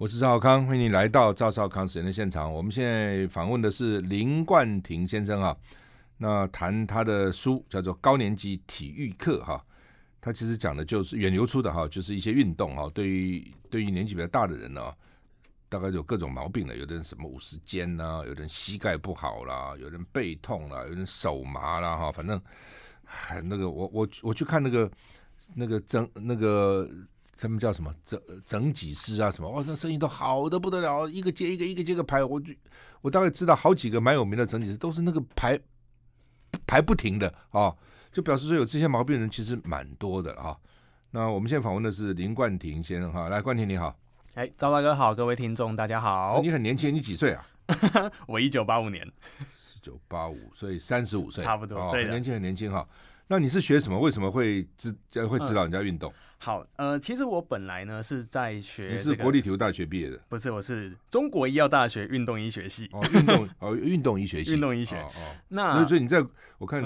[0.00, 2.50] 我是赵少康，欢迎你来到赵少康时间的现场。
[2.50, 5.54] 我们现在访问的是林冠廷先生啊，
[6.16, 9.62] 那谈他的书叫做《高年级体育课》哈，
[10.18, 14.90] 他其实讲的就是远流出的哈，就是一些运动哈，对于对于年纪比较大的人呢，
[15.68, 22.40] 大概有各种毛病了，有的人什么五十肩呐，有的人膝盖不好啦，有人背痛啦，有人手麻啦哈，反正
[23.04, 24.90] 很那个我我我去看那个
[25.54, 26.88] 那个整那个。
[27.36, 29.50] 他们叫什么整整脊师啊什么？
[29.50, 32.22] 哇，那生意都好的不得了，一个接一个，一个接一个排。
[32.22, 32.52] 我就
[33.00, 35.58] 我大概知道好几个蛮有名的整脊师，都是那个排
[36.66, 37.78] 排不停的啊、哦，
[38.12, 40.56] 就表示说有这些毛病的人其实蛮多的啊、哦。
[41.12, 43.98] 那我们现在访问的是林冠廷先生哈，来，冠廷你好，
[44.34, 46.40] 哎，赵大哥好，各位听众大家好。
[46.42, 47.46] 你很年轻，你几岁啊？
[48.28, 52.86] 我一九八五年，一九八五，所以三十五岁，差不多，哦、对，很年轻，很年轻哈。
[53.26, 53.98] 那你是学什么？
[53.98, 54.92] 为什么会知
[55.26, 56.12] 会指导人家运动？
[56.12, 60.18] 嗯好，呃，其实我本来呢是在学、这个，你是国立体育大学毕业的？
[60.26, 62.88] 不是，我是中国医药大学运动医学系。
[62.92, 64.96] 哦，运动哦，运动医学系， 运动医学。
[64.96, 66.24] 哦，哦那所以你在
[66.56, 66.82] 我看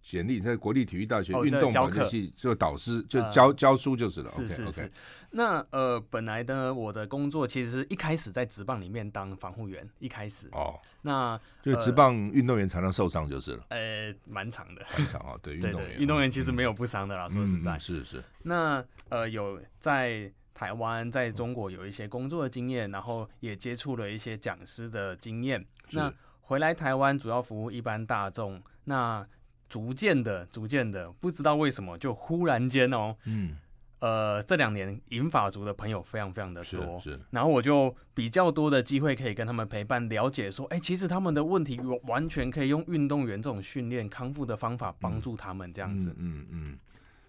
[0.00, 4.30] 简历，你在国立体育大学运动保健系做导师，就教、呃、教书就是了。
[4.30, 4.92] 是是是。
[5.36, 10.48] 那呃，本来呢，我的工作其实是一开始在职棒里面当防护员，一开始。
[10.52, 10.78] 哦。
[11.02, 13.64] 那就职棒运动员常常受伤就是了。
[13.68, 14.82] 呃，蛮长的。
[14.96, 17.72] 蛮长 啊，对运动员，运动员其实没有不伤的啦，说实在。
[17.72, 18.24] 嗯、是是。
[18.42, 19.60] 那呃有。
[19.78, 25.62] 在台湾，在中国有一些工作的经验，然后也接触了一些讲师的经验。
[25.90, 28.62] 那回来台湾主要服务一般大众。
[28.84, 29.26] 那
[29.68, 33.56] 逐渐的、逐渐的，不知道为什么，就忽然间哦，嗯，
[34.04, 37.18] 呃，这两年银法族的朋友非常非常的多，是。
[37.30, 46.46] 然后我就比较多的机会可以跟他们陪伴，了解说，哎，其实他们的问题完全可以用运动员这种训练康复的方法帮助他们这样子，嗯嗯。
[46.50, 46.78] 嗯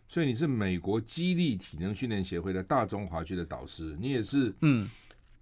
[0.10, 4.90] 所以你是美国激励体能训练协会的大中华区的导师，你也是嗯，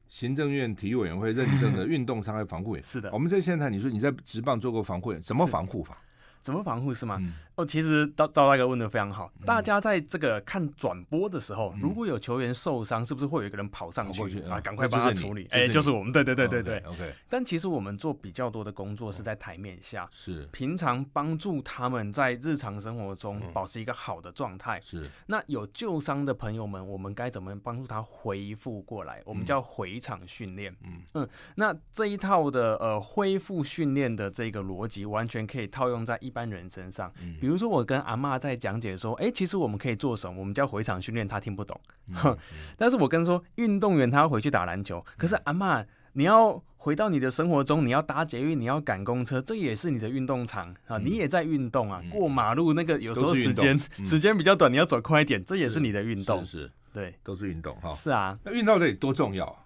[0.10, 2.82] 行政院体育委员会认证的运动伤害防护员。
[2.86, 5.98] 是的，我们在现场你说你在职棒做过防护员，怎么防护法？
[6.40, 7.18] 怎么防护是吗？
[7.22, 9.32] 嗯、哦，其实赵赵大哥问的非常好。
[9.46, 15.48] 大家在这个看转播的时候，嗯、如果有球员受伤，是不是会有一个人跑上去，去啊，赶快帮他处理？
[15.52, 16.80] 哎、就是我们，对对对对对。
[16.80, 17.14] OK。
[17.30, 24.82] 但其实我们做比较多的工作是在台面下，是平常帮助他们在日常生活中保持一个好的状态。
[24.82, 25.08] 是。
[25.28, 29.22] 那有旧伤的朋友们，我们该怎么帮助他恢复过来？
[29.26, 30.76] 我们叫回场训练。
[30.84, 31.30] 嗯嗯。
[31.54, 37.14] 那这一套的呃恢复训练的这个逻辑，完全可以套用在一般人身上。
[37.44, 40.40] 比如说，我跟阿妈在讲解说，哎、欸，其实我们可以做什么？
[40.40, 41.78] 我们叫回场训练，她听不懂。
[42.08, 42.38] 嗯、
[42.78, 45.84] 但是我跟说，运动员他要回去打篮球，可是阿妈，
[46.14, 52.02] 你要回到你的生活中，你要搭捷运，你要赶公车，这也是你的运动场啊，你也在运动啊。
[52.10, 56.46] 过马路那个有时候时间时间比较短，你要走快一点，这也是你的运动。
[56.46, 57.92] 是，是，对，都是运动哈。
[57.92, 59.66] 是啊，那运动到底多重要？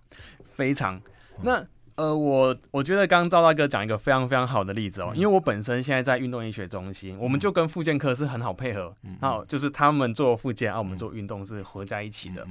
[0.55, 0.99] 非常。
[1.43, 1.63] 那。
[1.97, 12.47] 呃，我我觉得刚刚赵大哥讲一个非常非常好的例子哦，因为我本身现在在运动医学中心，我们就跟复健科是很好配合，然后就是他们做复健，啊，我们做运动是合在一起的。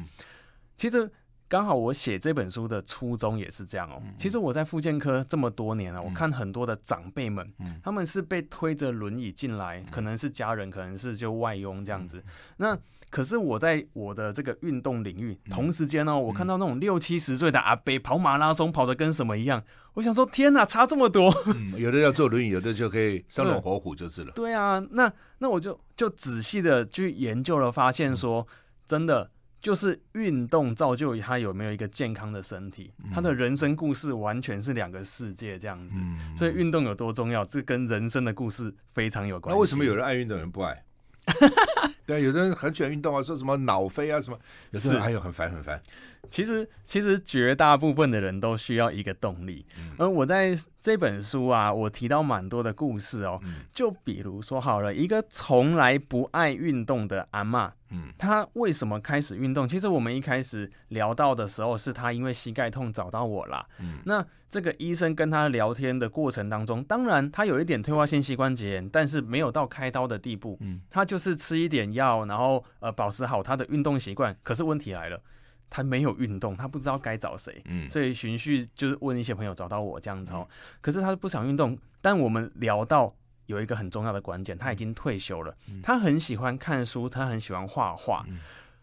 [0.76, 1.08] 其实
[1.48, 4.02] 刚好我写这本书的初衷也是这样哦。
[4.18, 7.52] 其实我在复健科这么多年了，我看很多的长辈们，
[7.82, 12.22] 他们是被推着轮椅进来，可能是家人，可能是就外佣这样子。
[12.56, 12.76] 那
[13.08, 19.62] 可是我在我的这个运动领域，同时间呢、喔，我看到那种六七十岁的阿伯跑马拉松，跑得跟什么一样。
[19.94, 21.32] 我想说，天哪，差这么多！
[21.46, 24.32] 嗯，有的要坐轮椅， 有的就可以生龙活虎，就是了。
[24.34, 28.46] 对啊，那那我就就仔细的去研究了，发现说，
[28.86, 29.30] 真的
[29.60, 35.98] 就是运动造就他有没有一个健康的身体，他的人生故事完全是两个世界这样子。
[36.36, 39.56] 所以运动有多重要，这跟人生的故事非常有关系。
[39.56, 40.84] 那为什么有人爱运动，有人不爱？
[42.06, 44.38] 对，有的人很喜欢运动啊，说什么脑飞啊什么，
[44.70, 45.82] 有时候还有很烦很烦。
[46.28, 49.64] 其实，其实绝大部分的人都需要一个动力。
[49.78, 53.38] 嗯，而我在这本书啊，我提到蛮多的故事哦。
[53.44, 59.68] 嗯，就比如说好了，一个从来不爱运动的阿嬷，嗯，她为什么开始运动？
[59.68, 63.64] 其实我们一开始聊到的时候，是她因为膝盖痛找到我啦。
[63.78, 70.58] 嗯，那这个医生跟她聊天的过程当中，当然她有一点退化性膝关节炎，但是没有到开刀的地步。
[70.60, 74.36] 嗯，她就是吃一点药，然后呃保持好她的运动习惯。
[74.42, 75.20] 可是问题来了。
[75.68, 80.48] 他没有运动，他不知道该找谁，嗯，所以循序就是问一些朋友，找到我这样子哦。
[80.80, 83.14] 可是他不想运动，但我们聊到
[83.46, 88.24] 有一个很重要的关键，他已经退休了，他很喜欢看书，他很喜欢画画，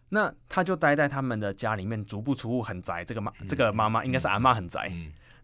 [0.10, 3.04] 那他就待在他们的家里面，足不出户，很宅。
[3.04, 4.92] 这个妈，这个妈妈应该是阿妈很宅。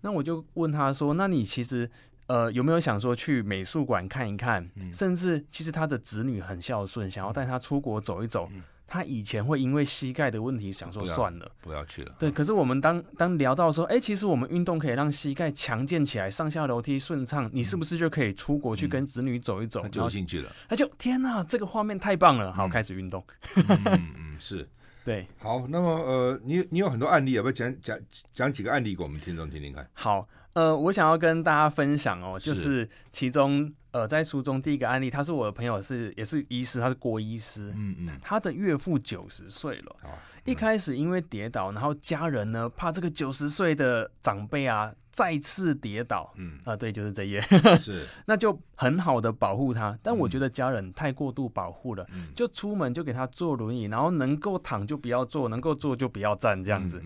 [0.01, 1.89] 那我就问他说：“那你其实
[2.27, 4.69] 呃有没有想说去美术馆看一看？
[4.93, 8.49] 甚至其实他的子女很孝顺，想要带他出国走一走。”
[8.89, 12.15] 他以前会因为膝盖的问题想说算了，不要去了。
[12.17, 19.81] 对，可是我们当当聊到说，哎，其实我们运动可以让膝盖强健起来，上下楼梯顺畅，你是不是就可以出国去跟子女走一走？
[19.83, 23.23] 他就有兴趣了，他就天哪，这个画面太棒了，好，开始运动。
[23.55, 23.79] 嗯
[24.17, 24.67] 嗯， 是。
[25.05, 27.97] 对，好，那么呃，你你有很多案例，要不要讲讲
[28.33, 29.89] 讲几个案例给我们听众听听看？
[29.93, 40.09] 好，呃，我想要跟大家分享哦，就是其中呃，在书中第一个案例，他是我的朋友是，是也是医师，他是郭医师，嗯嗯，他的岳父九十岁了，嗯、
[40.45, 44.93] 一开始因为跌倒，然后家人呢怕这个九十岁的长辈啊。
[45.11, 46.59] 再次跌倒，嗯。
[46.63, 47.41] 啊，对，就是这页，
[47.79, 49.97] 是， 那就很好的保护他。
[50.03, 57.01] 但我觉得家人太过度保护了，嗯，就出门就给他坐轮椅，然后能够躺就不要坐，能够坐就不要站，这样子，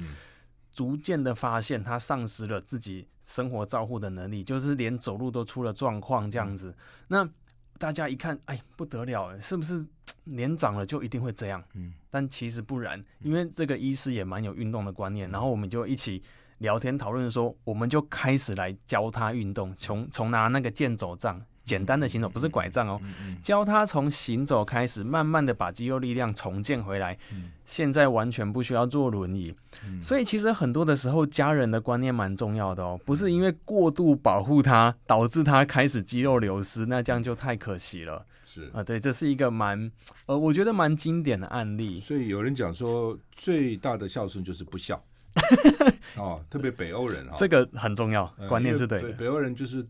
[0.74, 6.76] 逐渐的发现他丧失了自己生活照护的能力，就是连走路都出了状况，这样子，嗯。
[7.08, 7.30] 那
[7.78, 9.86] 大家一看，哎，不得了，是不是
[10.26, 11.64] 年长了就一定会这样？
[11.74, 16.22] 嗯，但其实不然，因为这个医师也蛮有运动的观念，然后我们就一起。
[16.60, 23.00] 聊天讨论说，我们就开始来教他运动，从从拿那个健走杖，简单的行走，不是拐杖哦，
[23.42, 27.18] 教他从行走开始，慢慢的把肌肉力量重建回来。
[27.66, 29.54] 现在完全不需要坐轮椅，
[30.02, 38.26] 所以其实很多的时候，家人的观念蛮重要的哦，不是因为过度保护他，导致他开始肌肉流失，那这样就太可惜了。
[38.44, 39.90] 是啊，对，这是一个蛮
[40.26, 42.00] 呃，我觉得蛮经典的案例。
[42.00, 45.02] 所以有人讲说，最大的孝顺就是不孝。
[46.16, 49.10] 哦，特别北欧人啊，这个很重要，观念是对的。
[49.14, 49.86] 北欧人就是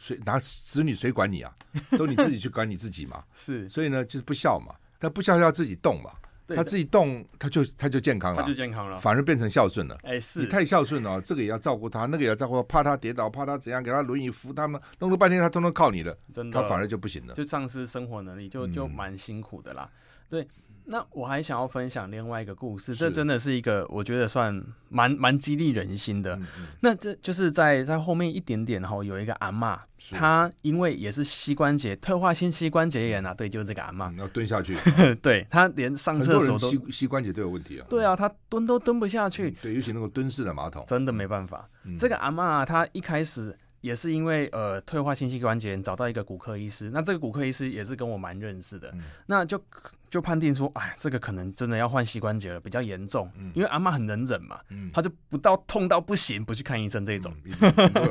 [0.00, 1.54] 谁拿子女谁管你啊？
[1.98, 3.22] 都你自己去管你自己嘛。
[3.34, 4.74] 是，所以呢，就是不孝嘛。
[4.98, 6.10] 他不孝要自己动嘛，
[6.48, 9.98] 他自己动，他就他就健康了，他就健康了，反而变成孝顺了。
[10.04, 19.90] 哎，是你太孝顺了，这个也要照顾他，那个也要照顾，怕他跌倒，怕他怎样，给他轮椅扶他们，弄了半天他通通靠你了，真的，他反而就不行了，就丧失生活能力，就就蛮辛苦的啦。
[20.30, 20.48] 对。
[20.88, 26.36] 那我还想要分享另外一个故事，这真的是一个我觉得算蛮蛮激励人心的。
[26.36, 29.78] 嗯嗯，那这就是在在后面一点点哈，有一个阿嬷，
[30.12, 34.76] 她因为也是膝关节退化性膝关节炎啊，对，就是这个阿嬷，要蹲下去，
[35.20, 37.86] 对，她连上厕所都膝膝关节都有问题啊。
[37.90, 41.68] 对啊，她蹲都蹲不下去，嗯、对，尤其那个蹲式的马桶，真的没办法。
[41.84, 43.56] 嗯、这个阿嬷啊，她一开始。
[43.82, 49.62] 也是因为呃退化性膝关节炎找到一个骨科医师，那这个骨科医师也是跟我蛮认识的，嗯、那就
[50.08, 53.30] 就判定说，哎，这个可能真的要换膝关节了，比较严重。
[53.36, 57.34] 嗯、因为阿嬷很能忍嘛，嗯、她就不到痛到不行不去看医生这种。
[57.44, 57.54] 嗯、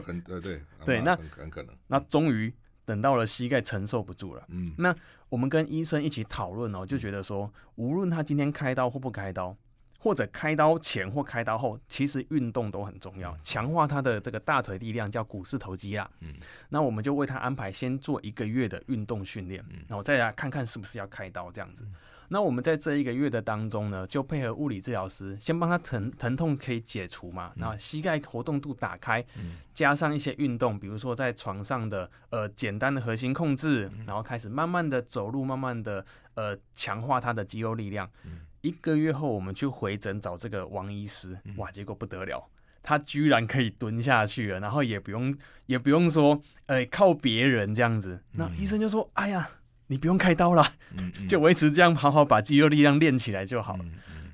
[0.01, 1.75] 很呃对对，那很可能。
[1.88, 2.53] 那终于
[2.86, 4.95] 等到了膝盖承受不住了，嗯，那
[5.30, 9.56] 我们跟医生一起讨论哦，就觉得说，无论他今天开刀或不开刀。
[10.06, 16.07] 或者开刀前或开刀后，其实运动都很重要，强化他的这个大腿力量叫股四头肌啊。
[16.19, 16.31] 嗯，
[16.69, 21.84] 那我们就为他安排先做一个月的运动训练，然后再来看看是不是要开刀这样子。
[22.28, 29.25] 那我们在这一个月的当中呢，就配合物理治疗师，先帮他疼疼痛可以解除嘛，然后膝盖活动度打开，
[29.74, 36.06] 加上一些运动，比如说在床上的呃简单的核心控制，然后开始慢慢的走路，慢慢的
[36.36, 38.07] 呃强化他的肌肉力量。
[38.66, 42.44] 一个月后，我们去回诊找这个王医师，哇，结果不得了，
[42.82, 48.20] 他居然可以蹲下去了，然后也不用也不用说，呃，靠别人这样子。
[48.32, 49.48] 那医生就说：“哎呀，
[49.86, 50.66] 你不用开刀了，
[51.30, 53.86] 就维持这样，好好把肌肉力量练起来就好了。”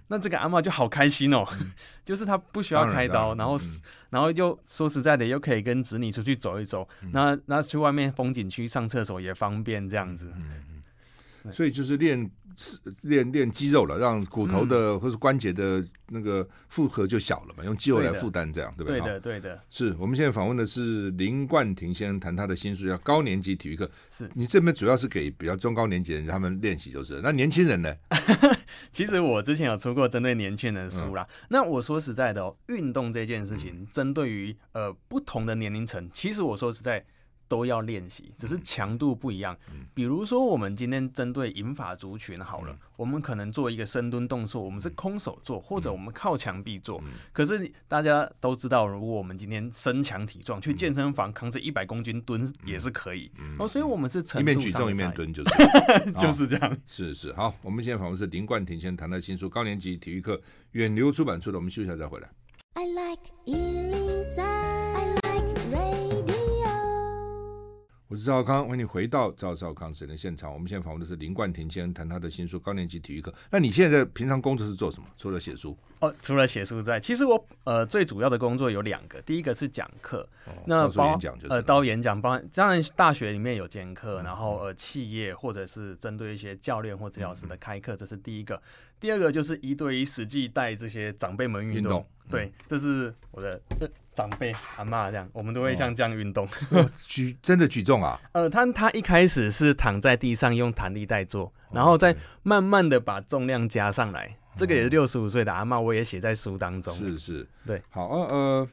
[0.07, 1.45] 那这个阿妈就好开心哦，
[2.05, 3.57] 就是她不需要开刀，然后
[4.11, 10.33] 然后又说实在的，又可以跟子女出去走一走，那那去外面风景区上厕所也方便这样子。
[11.51, 12.31] 所以就是练。
[13.01, 18.99] 练练肌肉了，让骨头的或是关节的那个负荷就小了嘛，用肌肉来负担，这样对不对？
[18.99, 19.61] 对的，对的。
[19.69, 23.85] 是我们现在访问的是林冠廷先生，谈他的新书叫《高年级体育课》。
[24.09, 27.93] 是你这边主要是给比较中高年级的人他们练习，就是那年轻人呢？
[28.91, 31.23] 其实我之前有出过针对年轻人的书啦。
[31.23, 37.05] 嗯、那我说实在的哦，运动这件事情，针对于呃不同的年龄层，其实我说实在。
[37.51, 39.57] 都要练习，只是强度不一样。
[39.93, 47.03] 比如说，我们今天针对银发族群好了，我们可能做一个深蹲动作，我们是空手做，或者我们靠墙壁做。
[47.33, 53.29] 可是大家都知道，如果我们今天身强体壮，去健身房扛着一百公斤蹲也是可以。
[53.59, 56.77] 哦，所以我们是一面举重一面蹲，就是就是这样。
[56.87, 60.37] 是是，好，我们现在访问是林冠廷先生谈的新书《高年级体育课》，
[60.71, 61.57] 远流出版出的。
[61.57, 62.29] 我们休息一下再回来。
[62.75, 64.60] I like
[68.11, 70.51] 我是赵康，欢迎你回到赵少康时间的现场。
[70.51, 73.31] 我们现在访问的是林冠廷先生，谈他的新书《高年级体育课》。
[73.49, 75.07] 那你现在平常工作是做什么？
[75.17, 75.77] 除了写书？
[75.99, 79.21] 哦，除了写书之外，其实我呃最主要的工作有两个。
[79.21, 88.61] 第一个是讲课，哦、那包演讲就是呃到演讲，包当然大学里面有兼课，嗯、然后呃企业或者是针对一些教练或治疗师的开课，嗯、这是第一个。
[89.01, 93.59] 第二个就是一对一实际带这些长辈们运动，对，这是我的
[94.13, 98.21] 长辈阿妈这样，我们都会像这样运动，哦、举真的举重啊？
[98.31, 106.95] 呃，他他一开始是躺在地上用弹力带做，然后再慢慢的把重量加上来，哦、这个也是六十五岁的阿妈，我也写在书当中。
[106.95, 108.69] 是是，对，好呃呃。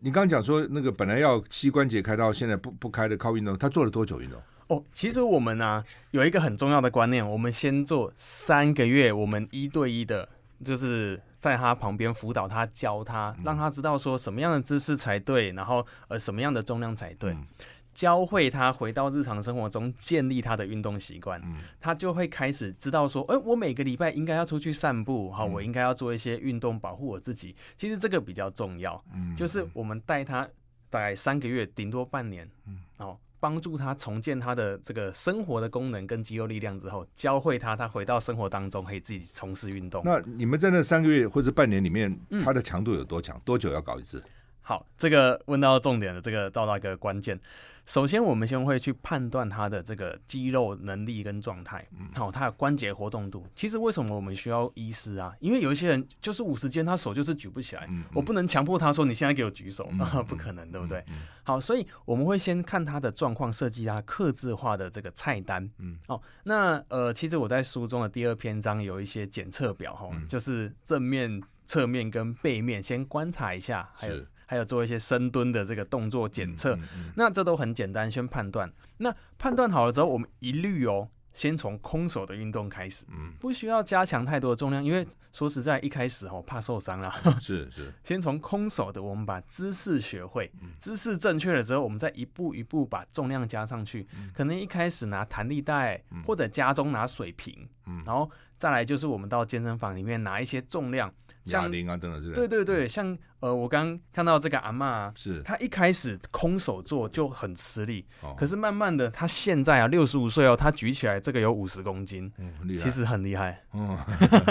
[0.00, 4.38] 你刚刚讲说那个本来要膝关节开刀，现在不不开的靠运动，他做了多久运动？
[4.68, 10.28] 哦，其实我们呢、啊、有一个很重要的观念，我们先做三个月，我们一对一的，
[10.64, 17.32] 就是在他旁边辅导他，教他，让他知道说什么样的姿势才对，然后呃什么样的重量才对。
[17.32, 17.46] 嗯。
[17.94, 27.54] 教会他回到日常生活中，建立他的运动习惯，嗯、他就会开始知道说，哎、欸，我每个礼拜应该要出去散步，好，我应该要做一些运动保护我自己。
[27.76, 30.42] 其实这个比较重要，嗯、就是我们带他
[30.90, 32.50] 大概三个月，顶多半年，
[32.96, 40.00] 哦，帮助他重建他的这个生活的功能跟肌肉力量之后，教会他，他回到生活当中可以自己从事运动。
[40.02, 43.36] 那你们在那三个月或者半年里面，他的强度有多强？
[43.36, 44.24] 嗯、多久要搞一次？
[44.66, 47.38] 好，这个问到重点了，这个找到一个关键。
[47.86, 53.46] 首先，我们先会去判断他的这个肌肉能力跟状态，好，他的关节活动度。
[53.54, 55.34] 其实为什么我们需要医师啊？
[55.38, 59.86] 因为有一些人就是五十肩，他手就是举不起来，我不能强迫他说你现在给我举手，
[60.26, 61.04] 不可能，对不对？
[61.42, 65.70] 好，所以我们会先看他的状况，设计他克制化的这个菜单。
[65.76, 74.24] 嗯，哦，那呃，其实我在书中的第二篇章有一些检测表，哈，就是正面、侧面跟背面先观察一下，还有。
[74.54, 78.72] 还有做一些深蹲的这个动作检测，嗯嗯嗯、那这都很简单，先判断。
[78.98, 87.20] 那判断好了之后，我们一律哦，先从空手的运动开始，嗯，不需要加强太多的重量，因为说实在，一开始哦怕受伤啦。
[87.40, 94.06] 是是， 先从空手的，我们把姿势学会，姿势正确了之后，我们再一步一步把重量加上去。
[94.32, 97.68] 可能一开始拿弹力带，或者家中拿水瓶，
[98.06, 98.30] 然后
[98.64, 101.12] 再来就是我们到健身房里面拿一些重量。
[101.48, 113.98] 哑铃啊，等等，是对对对，像呃，我刚看到这个阿妈啊，是她一开始空手做就很吃力，哦、可是慢慢的，她现在啊，六十五岁哦，她举起来这个有五十公斤，嗯，厉害，其实很厉害，嗯，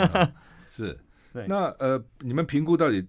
[0.70, 0.96] 是，
[1.34, 3.04] 对，那呃，你们评估到底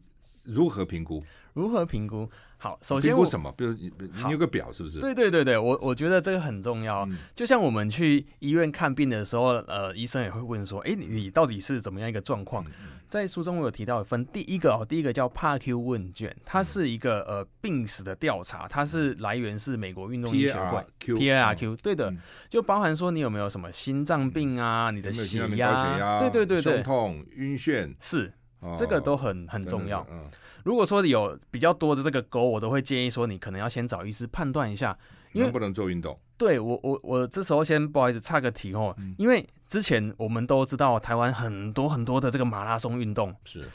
[0.44, 1.22] 如何评估？
[1.52, 2.26] 如何评估？
[2.64, 3.52] 好，首先评估什么？
[3.58, 3.92] 比如你
[4.24, 4.98] 你有个表是不是？
[4.98, 7.04] 对对对对，我我觉得这个很重要。
[7.04, 12.64] 嗯、就像我们去医院看病的时候，呃，医生也会问说，哎、欸，你你到底是怎么样一个状况？
[13.06, 22.18] 在书中我有提到分第一个哦，第一个叫帕 Q 问卷，它是一个呃病史的调查，它是来源是美国运动医学会 P A R Q，对的，嗯、
[22.48, 28.32] 就包含说你有没有什么心脏病啊，你的血压，对对对对，胸痛、晕眩，是
[28.78, 30.06] 这个都很很重要。
[30.10, 30.24] 嗯
[30.64, 34.96] 如果说有比较多的这个沟，我都会建议说，你可能要先找医师判断一下，
[35.32, 36.18] 因为能不能做运动。
[36.38, 43.68] 对我，我我这时候先不好意思岔个题哦，嗯、因为之前我们都知道台湾很多很多的这个马拉松运动是。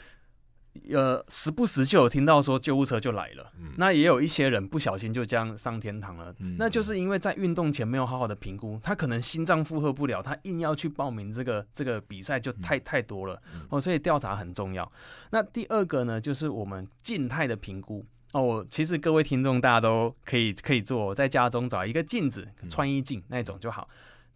[0.92, 6.32] 呃，时不时就有听到说救护车就来了，嗯、那也有一些人不小心就这样上天堂了。
[6.38, 13.80] 嗯、那就是因为在运动前没有好好的评估，他可能心脏负荷不了，他硬要去报名这个这个比赛就太、嗯、太多了哦。
[13.80, 14.90] 所以调查很重要。
[15.30, 18.64] 那第二个呢，就是我们静态的评估哦。
[18.70, 23.88] 其实各位听众大家都可以可以做，在家中找一个镜子，穿衣镜那种就好。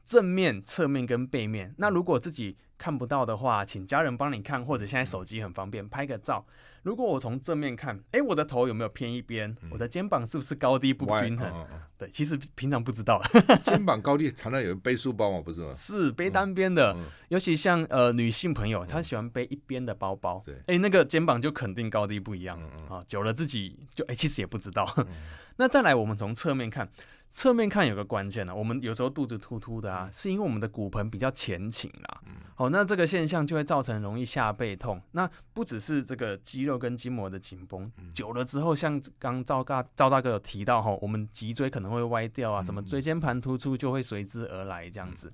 [0.05, 1.75] 正面、侧面跟背面。
[1.79, 6.45] 那如果自己看不到的话，请家人帮你看，或者现在手机很方便，拍个照。
[6.83, 9.57] 如果我从正面看，哎，我的头有没有偏一边？
[9.71, 11.67] 我的肩膀是不是高低不均衡？
[11.97, 13.23] 对，其实平常不知道。
[13.65, 15.73] 肩膀高低常常有人背书包嘛，不是吗？
[15.75, 16.95] 是背单边的，
[17.29, 20.43] 尤其像呃女性朋友，她喜欢背一边的包包。
[20.45, 23.03] 对，哎，那个肩膀就肯定高低不一样啊。
[23.09, 24.87] 久了自己就哎，其实也不知道。
[25.57, 26.87] 那再来，我们从侧面看。
[27.35, 32.21] 侧面看有个关键呢、啊，我们有时候肚子突突的啊，是因为我们的骨盆比较前倾啦。
[32.55, 35.03] 好，那这个现象就会造成容易下背痛。
[35.11, 45.33] 那不只是这个肌肉跟筋膜的紧绷，久了之后，像刚赵大赵大哥有提到哈，我们脊椎可能会歪掉啊，什么椎间盘突出就会随之而来这样子。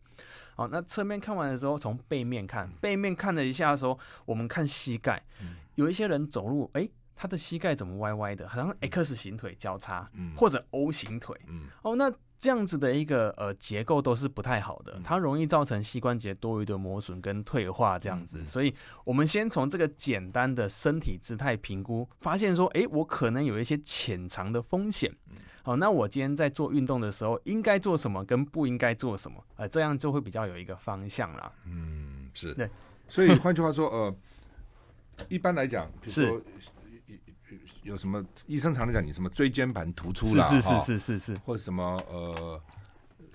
[0.56, 5.22] 好，那侧面看完的时候，从背面看，背面看了一下的时候，我们看膝盖，
[5.74, 6.90] 有一些人走路，哎、欸。
[7.20, 8.48] 他的膝盖怎么歪歪的？
[8.48, 11.38] 好像 X 型腿交叉，嗯、或者 O 型腿。
[11.48, 18.38] 嗯、哦，那这样子的一个呃结构都是不太好的，嗯、它容易造成膝关节多余的磨损跟退化这样子。
[18.38, 18.74] 嗯、所以，
[19.04, 25.14] 我们先从这个简单的身体姿态评估，发现说，哎，我可能有一些潜藏的风险。
[25.62, 29.44] 好、那我今天在做运动的时候，应该做什么，跟不应该做什么？
[29.56, 31.52] 呃，这样就会比较有一个方向啦。
[31.66, 32.54] 嗯，是。
[32.54, 32.70] 对。
[33.10, 34.16] 所以换句话说，呃，
[35.28, 36.44] 一般来讲，比如说是。
[37.90, 42.60] 有什么医生常常讲你什么椎间盘突出啦，是是是是是，或者什么呃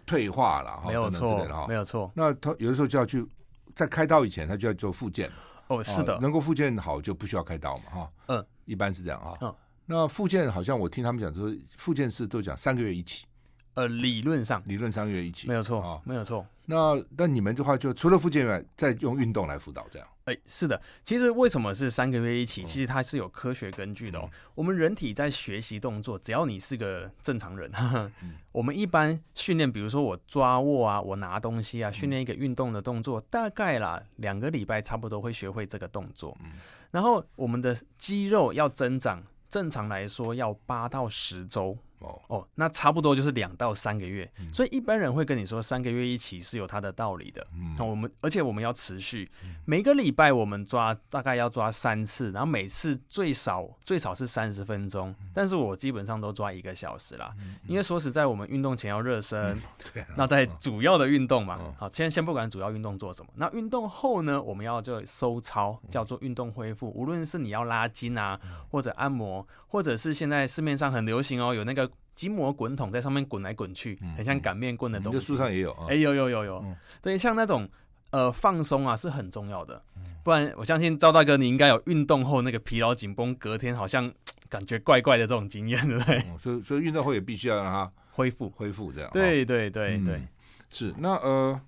[0.05, 2.09] 退化了，没有错，没有错。
[2.15, 3.27] 那他有的时候就要去
[3.75, 5.29] 在开刀以前，他就要做复健。
[5.67, 8.11] 哦，是的，能够复健好就不需要开刀嘛，哈。
[8.27, 9.33] 嗯，一般是这样啊。
[9.41, 9.53] 嗯，
[9.85, 13.25] 那复健好像我听他们讲说，复健是都讲三个月一期。
[13.73, 16.45] 呃，理论上，理论三个月一期，没有错啊，没有错。
[16.65, 20.07] 那那你们的话，就除了复健以外，再用运动来辅导这样。
[20.25, 22.63] 哎，是的，其实为什么是三个月一起？
[22.63, 24.23] 其实它是有科学根据的哦。
[24.25, 36.35] 嗯、我们人体在学习动作，只要你是个正常人，呵呵嗯、 我们一般训练，比如说我抓握啊，我拿东西啊，训练一个运动的动作，嗯、大概啦两个礼拜差不多会学会这个动作。
[36.43, 36.53] 嗯、
[36.89, 41.77] 然后我们的肌肉要增长，正常来说要八到十周。
[41.99, 42.21] 哦。
[42.27, 47.45] 哦，那差不多就是两到三个月，嗯、所以一般人会跟你说三个月一起是有它的道理的。
[47.53, 57.33] 嗯，我们而且我们要持续，嗯、每个礼拜我们抓大概要抓三次，然后每次最少最少是三十分钟，嗯、但是我基本上都抓一个小时啦。
[57.39, 59.57] 嗯、因为说实在，我们运动前要热身，
[60.17, 68.39] 那在主要的运动嘛，嗯、好，先先不管主要运动做什么，那运动后呢，我们要就收操，叫做运动恢复，无论是你要拉筋啊，
[68.71, 71.84] 或者按摩，或者是现在市面上很流行哦，有那个。
[72.15, 75.19] 筋膜滚筒在上面滚来滚去，很像擀面棍的东西。
[75.19, 76.65] 树上也有啊哎，有有有有。
[77.01, 77.67] 对，像那种
[78.11, 79.81] 呃放松啊是很重要的，
[80.23, 84.09] 不然我相信赵大哥你应该有运动后那个疲劳紧绷，隔天好像
[84.47, 86.23] 感觉怪怪的这种经验，对不对？
[86.39, 89.09] 所以所以运动后也必须要让它恢复恢复这样。
[89.11, 90.21] 对对对对，
[90.69, 91.59] 是那呃，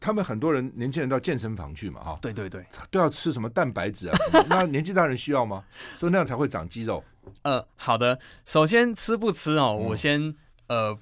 [0.00, 4.46] 他们很多人年轻人到健身房去嘛，哈，对对对，都要吃什么蛋白质啊什么？
[4.48, 5.62] 那年纪大人需要吗？
[5.98, 7.04] 所以那样才会长肌肉。
[7.42, 8.18] 呃，好的。
[8.44, 10.34] 首先吃不吃哦，我先
[10.68, 10.98] 呃，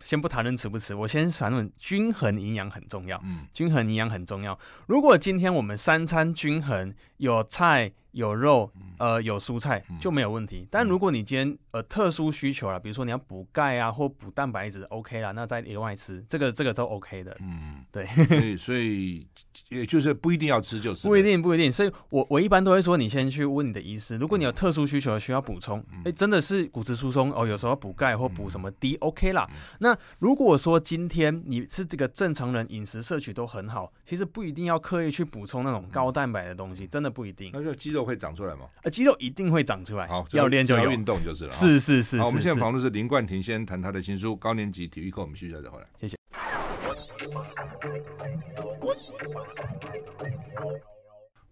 [0.00, 3.20] 先不谈论吃不吃，我先谈论均衡营养很重要。
[3.24, 4.58] 嗯，均衡营养很重要。
[4.86, 7.92] 如果今天我们三餐均衡，有菜。
[8.16, 10.66] 有肉，呃，有蔬菜就没有问题。
[10.70, 17.36] 但如果你今天呃特殊需求啊，比如说你要补钙啊，或补蛋白质，OK 啦，那再额外吃，这个这个都 OK 的。
[17.40, 18.06] 嗯，对。
[18.06, 19.26] 所以所以
[19.68, 21.70] 也就是不一定要吃，就是不一定不一定。
[21.70, 29.46] 所以我我一般都会说，你先去问你的医师，如果你有特殊需求需要补充，哎，真的是骨质疏松哦，有时候补钙或补什么 D，OK 啦。
[29.80, 37.50] 那如果说今天你是这个正常人，饮食摄取都很好，其实不一定要刻意去补充那种高蛋白的东西，真的不一定。
[37.52, 38.05] 那就肌肉。
[38.06, 38.68] 会长出来吗？
[38.84, 40.06] 呃，肌肉一定会长出来。
[40.06, 41.52] 好，要练就要运动就是了。
[41.52, 42.18] 是是是。
[42.18, 45.86] 好，我们现在访问的是林冠廷，先谈他的新书《高年级体育课》，我们继续再回来。
[45.98, 46.16] 谢谢。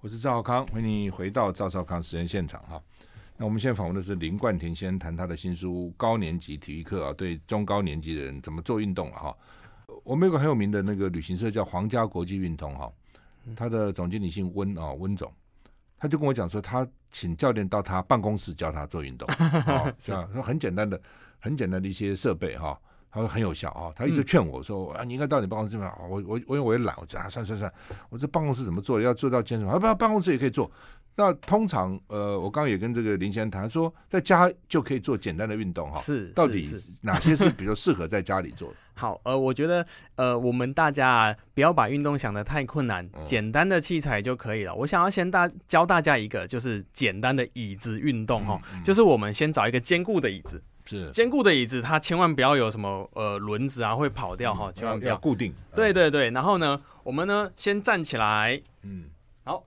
[0.01, 2.81] 我是赵少康，欢迎你回到赵少康实验现场哈。
[3.37, 9.37] 那我们现在访问的是林冠廷，先谈他的新书《高年级体育课》啊，对中高年级的人怎么做运动了哈。
[10.05, 12.93] 我们有个很有名的那个旅行社叫皇家国际运通哈，
[13.57, 15.33] 他的总经理姓温啊，温总。
[16.05, 21.01] 他就跟我讲说，他请教练到他办公室教他做运动，啊， 说很简单的、
[21.41, 22.79] 很简单的一些设备哈，
[23.11, 23.91] 他说很有效啊。
[23.97, 25.95] 他一直劝我说啊，你应该到你办公室嘛。
[26.03, 27.73] 我我我因为我也懒，我讲啊，算算算，
[28.11, 29.01] 我这办公室怎么做？
[29.01, 30.71] 要做到健身房，啊不，办公室也可以做。
[31.17, 35.99] 那通常呃，我刚刚也跟这个林先生谈说，在家就可以做简单的运动哈。
[36.01, 36.69] 是，到底
[37.01, 38.77] 哪些是比较适合在家里做的？
[38.95, 44.75] 好，呃，我觉得，呃，我们大家啊，不要把运动想得太困难，嗯、简单的器材就可以了。
[44.75, 55.53] 我想要先大教大家一个，就是简单的椅子运动哈，嗯嗯、就是我们先找一个坚固的椅子，是坚固的椅子，它千万不要有什么呃轮子啊会跑掉哈，嗯、千万不要，要固定。
[55.75, 59.07] 对对对，然后呢，我们呢先站起来，嗯，
[59.45, 59.65] 好，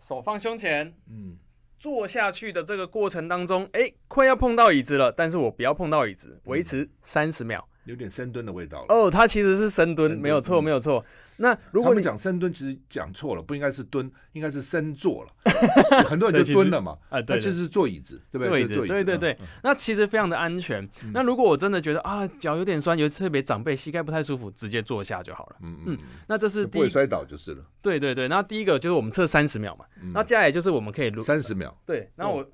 [0.00, 1.36] 手放胸前，嗯。
[1.78, 7.68] 坐下去的这个过程当中，哎，快要碰到椅子了，但是我不要碰到椅子，维持三十秒。
[7.84, 8.86] 有点深蹲的味道了。
[8.88, 11.04] 哦，它其实是深蹲，没有错，没有错。
[11.38, 15.30] 那如果你讲深蹲，其实讲错了，不应该是蹲，应该是深坐了。
[16.06, 18.48] 很多人就蹲了嘛，啊，对，就是坐椅子，对不对？
[18.48, 19.36] 坐椅子，对对对。
[19.62, 20.88] 那其实非常的安全。
[21.12, 25.56] 那如果我真的觉得啊，脚有点酸，尤其特别长辈，膝盖不太舒服，直接坐下就好了。
[25.62, 25.98] 嗯嗯。
[26.28, 27.64] 那这是不会摔倒就是了。
[27.80, 28.28] 对对对。
[28.28, 29.84] 那第一个就是我们测三十秒嘛。
[30.12, 31.76] 那接下来就是我们可以录三十秒。
[31.84, 32.08] 对。
[32.14, 32.46] 那我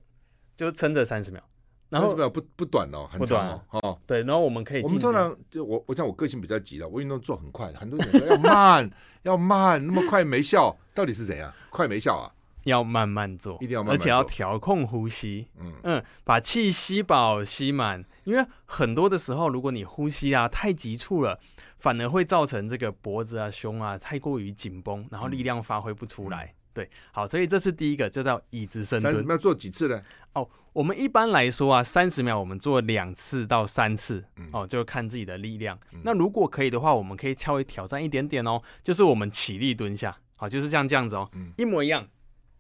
[0.56, 1.42] 就撑着三十秒。
[1.90, 4.82] 然后不不短哦，很短哦，哦，对，然后我们可以。
[4.82, 8.90] 我们通常就我我像我个性比较急的，我运动做很快，很多人说要慢
[9.22, 11.52] 要慢，那么快没效，到底是怎样？
[11.70, 12.32] 快没效啊？
[12.64, 21.38] 要慢慢做，一定要慢慢做，而且要调控呼吸，嗯嗯，把气吸饱吸满，因为很多的时候，如果你呼吸啊太急促了，
[21.78, 26.52] 反而会造成这个脖子啊胸啊太过于紧绷，然后力量发挥不出来。
[26.72, 29.12] 对，好，所以这是第一个，就叫椅子深蹲。
[29.12, 30.00] 三十秒做几次呢？
[30.34, 35.76] 哦，我们一般来说啊，三十秒我们做两次到三次，嗯、哦，就看自己的力量。
[35.92, 42.06] 嗯、那如果可以的话，我们可以稍微挑战一点点哦，就是我们起立蹲下，好，就是像这样子哦，嗯、一模一样。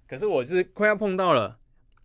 [0.08, 1.58] 可是我是快要碰到了，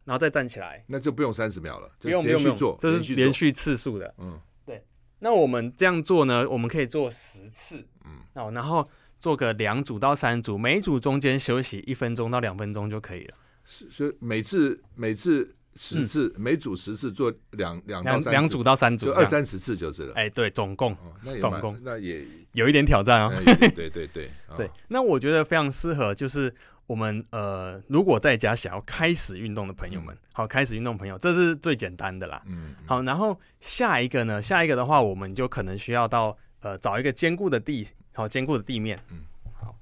[0.03, 4.13] 然后再站起来，那就不用三十秒了，不用不用不用做，这是连续次数的。
[4.19, 4.85] 嗯，对。
[5.19, 8.87] 那我们这样做呢，我们可以做十次，嗯，哦，然后。
[9.23, 13.35] 做个两组到三组，每组中间休息一分钟到两分钟就可以了。
[13.63, 20.13] 是，所以每次每次十次，嗯、每组十次做两两两两组到三组，就二三十次就是了。
[20.15, 23.31] 哎，对，总共，哦、那总共那也有一点挑战哦。
[23.45, 24.07] 对对对
[24.57, 26.53] 对，那我觉得非常适合，就是
[26.85, 32.41] 我们呃，如果在家想要开始运动的朋友们，嗯、好，开始运动朋友，这是最简单的啦。
[32.45, 38.99] 嗯，好，然后下一个呢，下一个的话，我们就可能需要到呃，找一个坚固的地，好，坚固的地面。
[39.11, 39.23] 嗯，
[39.53, 39.75] 好，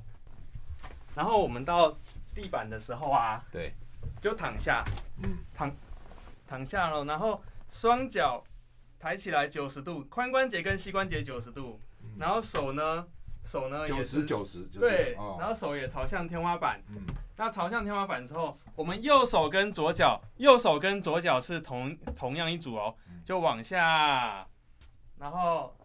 [1.15, 1.95] 然后我们到
[2.35, 3.73] 地板的时候啊，对。
[4.19, 4.83] 就躺下，
[5.21, 5.71] 嗯，躺
[6.47, 7.39] 躺下了，然后
[7.69, 8.43] 双脚
[8.99, 13.05] 抬起来九十度，髋关节跟膝关节九十度，嗯、然后手呢，
[13.43, 17.01] 手呢也是九十九十，对，哦、然后手也朝向天花板，嗯，
[17.35, 24.47] 那朝向天花板之后，我们右手跟左脚，右手跟左脚是同同样一组哦，就往下，
[25.19, 25.75] 然后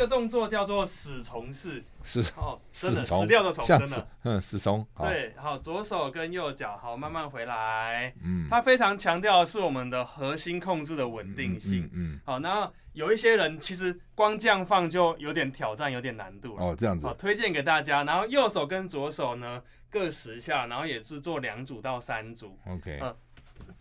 [0.00, 16.64] 个动作叫做死虫式，是哦，真的死虫死掉的虫，真的，嗯，死虫，对，好，左手跟右脚，好，慢慢回来，嗯，它非常强调的是我们的核心控制的稳定性，嗯，嗯，好，然后有一些人其实光这样放就有点挑战，有点难度了。
[16.64, 23.14] 哦，这样子，好，推荐给大家，然后右手跟左手呢各十下，然后也是做两组到三组，OK，嗯，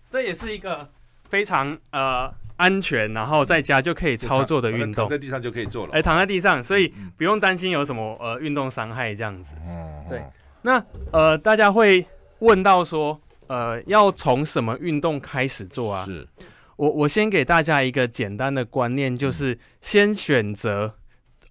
[0.10, 0.90] 这也是一个
[1.30, 2.30] 非常呃。
[2.60, 5.94] 安全，然后在家就可以操作的运动，躺在地上就可以做了。
[5.94, 9.56] 哎，躺在地上，所以不用担心有什么呃运动伤害这样子。
[9.66, 10.22] 哦，对。
[10.62, 12.06] 那呃，大家会
[12.40, 13.18] 问到说，
[13.48, 16.04] 呃，要从什么运动开始做啊？
[16.04, 16.28] 是。
[16.76, 20.94] 我我先给大家一个简单的观念，就是先选择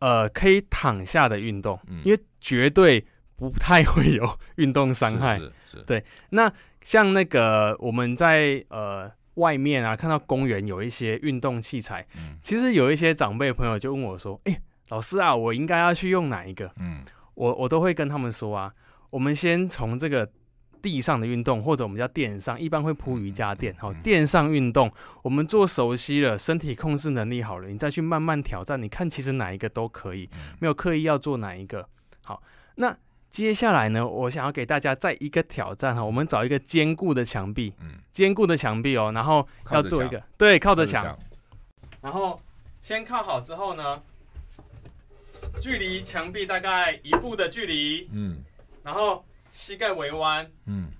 [0.01, 3.03] 呃可以躺下的运动，因为绝对
[3.35, 5.39] 不太会有运动伤害。
[5.39, 5.77] 是是。
[5.87, 6.05] 对。
[6.29, 9.11] 那像那个我们在呃。
[9.39, 18.73] 外面啊，看到公园有一些运动器材，嗯，其实有一些长辈朋友就问我说：“哎，老师啊，我应该要去用哪一个？”嗯，我我都会跟他们说啊，
[19.11, 20.29] 我们先从这个
[20.83, 31.89] 地上的运动，或者我们叫垫上，一般会铺瑜伽垫，好，垫上运动，我们做熟悉了，身体控制能力好了，你再去慢慢挑战，你看其实哪一个都可以，没有刻意要做哪一个。
[32.23, 32.43] 好，
[32.75, 32.97] 那。
[33.39, 41.17] 接下来呢，我想要给大家再一个挑战哈，我们找一个坚固的墙壁，嗯，坚固的墙壁哦，然后要做一个对，靠着墙，
[42.03, 42.41] 然后
[42.83, 44.03] 先靠好之后呢，
[45.61, 48.43] 距离墙壁大概一步的距离，嗯，
[48.83, 50.91] 然后膝盖微弯，嗯，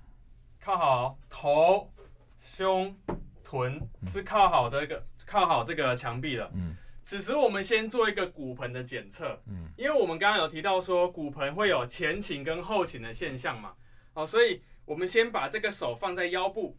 [0.63, 1.91] 靠好头、
[2.39, 2.95] 胸、
[3.43, 6.73] 臀是靠好的一个靠好这个墙壁的，嗯。
[7.09, 13.73] 此时我们先做一个骨盆的检测，嗯，因为我们刚刚有提到说骨盆会有前倾跟后倾的现象嘛，
[14.13, 16.77] 好，所以我们先把这个手放在腰部。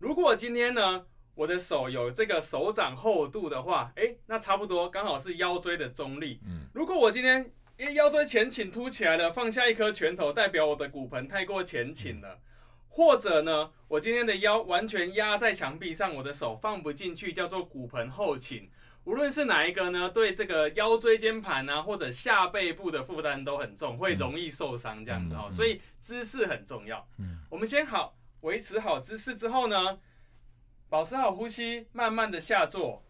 [0.00, 1.06] 如果今天呢，
[1.36, 6.40] 我的手有这个手掌厚度的话，诶，那差不多刚好是腰椎的中立。
[6.44, 12.40] 嗯，如果我今天诶腰椎前倾凸起来了，放下一颗拳头，代表我的骨盆太过前倾了。
[12.88, 18.68] 或者呢，我今天的腰完全压在墙壁上，我的手放不进去，叫做骨盆后倾。
[19.04, 25.48] 无论是哪一个呢，对这个腰椎间盘啊，或者下背部的负担都很重，会容易受伤这样子哦。
[25.50, 27.06] 所以姿势很重要。
[27.18, 29.98] 嗯我们先好维持好姿势之后呢，
[30.88, 33.02] 保持好呼吸，慢慢的下坐。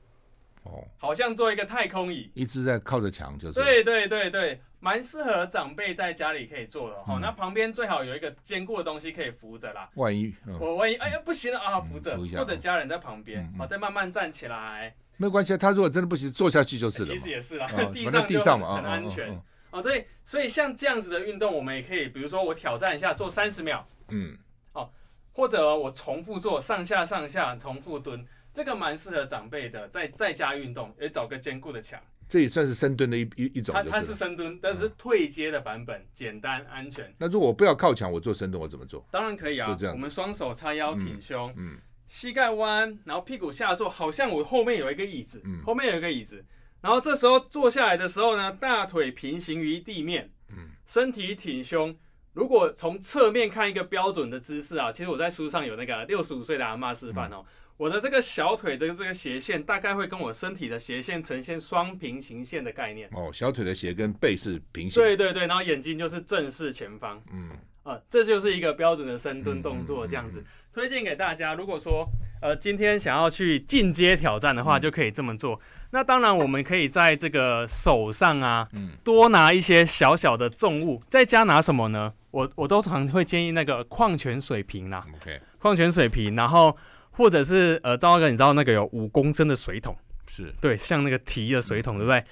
[0.62, 3.59] 哦，好像做一个太空椅，一直在靠着墙就是。
[3.59, 7.18] 对对对对，蛮适合长辈在家里可以做的哈。
[7.20, 9.88] 那旁边最好有一个坚固的东西可以扶着啦。
[9.94, 14.94] 万一我万一哎呀不行了啊，扶着，或者家人在旁边，好再慢慢站起来。
[15.20, 17.09] 没关系，他如果真的不行，坐下去就是了。
[17.09, 19.28] 其实也是啦，哦、 地上地上嘛，很安全。
[19.28, 19.37] 哦，哦，
[19.72, 24.35] 哦，哦，对，所以像这样子的运动，我们也可以，比如说我挑战一下做三十秒，嗯，
[24.72, 24.90] 哦，
[25.33, 32.00] 或者我重复做上下上下重复蹲，这个蛮适合长辈的，在在家运动，也找个坚固的墙。
[32.26, 33.74] 这也算是深蹲的一一一种。
[33.74, 37.12] 它它是深蹲，但是退阶的版本，嗯、简单安全。
[37.18, 39.04] 那如果我不要靠墙，我做深蹲，我怎么做？
[39.11, 39.94] 当然可以啊，就这样。
[39.94, 41.74] 我们双手叉腰挺胸，嗯。
[41.74, 41.78] 嗯
[42.11, 46.44] 膝盖弯，然后屁股下坐，好像我后面有一个椅子，嗯，后面有一个椅子，
[46.81, 51.96] 然后这时候坐下来的时候呢，大腿平行于地面，嗯，身体挺胸。
[52.33, 57.44] 如果从侧面看一个标准的姿势啊，其实我在书上有那个六十五岁的阿嬷示范哦，嗯，
[57.77, 63.09] 我的这个小腿的这个斜线大概会跟我身体的斜线呈现双平行线的概念。
[63.12, 65.01] 哦，小腿的斜跟背是平行。
[65.01, 67.23] 对对对，然后眼睛就是正视前方。
[67.33, 67.51] 嗯，
[67.85, 70.44] 啊，这就是一个标准的深蹲动作，这样子。
[70.72, 72.09] 推荐给大家，如果说
[72.40, 75.54] 呃今天想要去进阶挑战的话，就可以这么做。
[75.56, 81.02] 嗯、那当然，我们可以在这个手上啊，嗯，多拿一些小小的重物。
[81.09, 82.12] 在家拿什么呢？
[82.30, 86.76] 我我都常会建议那个矿泉水瓶啦，OK，矿泉水瓶，然后
[87.11, 89.96] 或者是呃，赵哥，你知道那个有五公升的水桶，
[90.28, 92.24] 是，对，像那个提的水桶，嗯、对不对？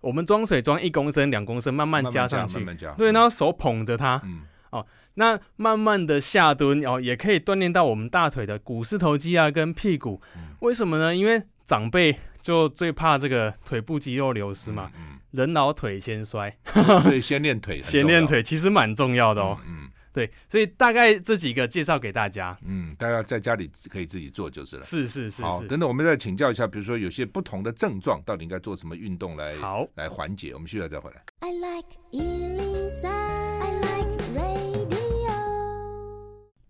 [0.00, 10.20] 我们装水装一公升、两公升，慢慢加上去，慢慢加，对，然后手捧着它，嗯，哦，那慢慢的下蹲，哦，也可以锻炼到我们大腿的股四头肌啊，跟屁股。
[10.36, 11.14] 嗯、为什么呢？
[11.14, 16.54] 因为长辈就最怕这个腿部肌肉流失嘛，嗯嗯、人老腿先衰，
[17.02, 19.58] 所以 先练腿，先练腿其实蛮重要的哦。
[19.66, 19.84] 嗯。
[19.84, 22.56] 嗯对，所以大概这几个介绍给大家。
[22.64, 24.84] 嗯，大家在家里可以自己做就是了。
[24.84, 25.42] 是是是。
[25.42, 30.54] 好，等等，我们再请教一下，比如说有些不同的症状，到底应该做什么运动来好来缓解？
[30.54, 31.20] 我们需要再回来。
[31.40, 33.43] I like 103, I like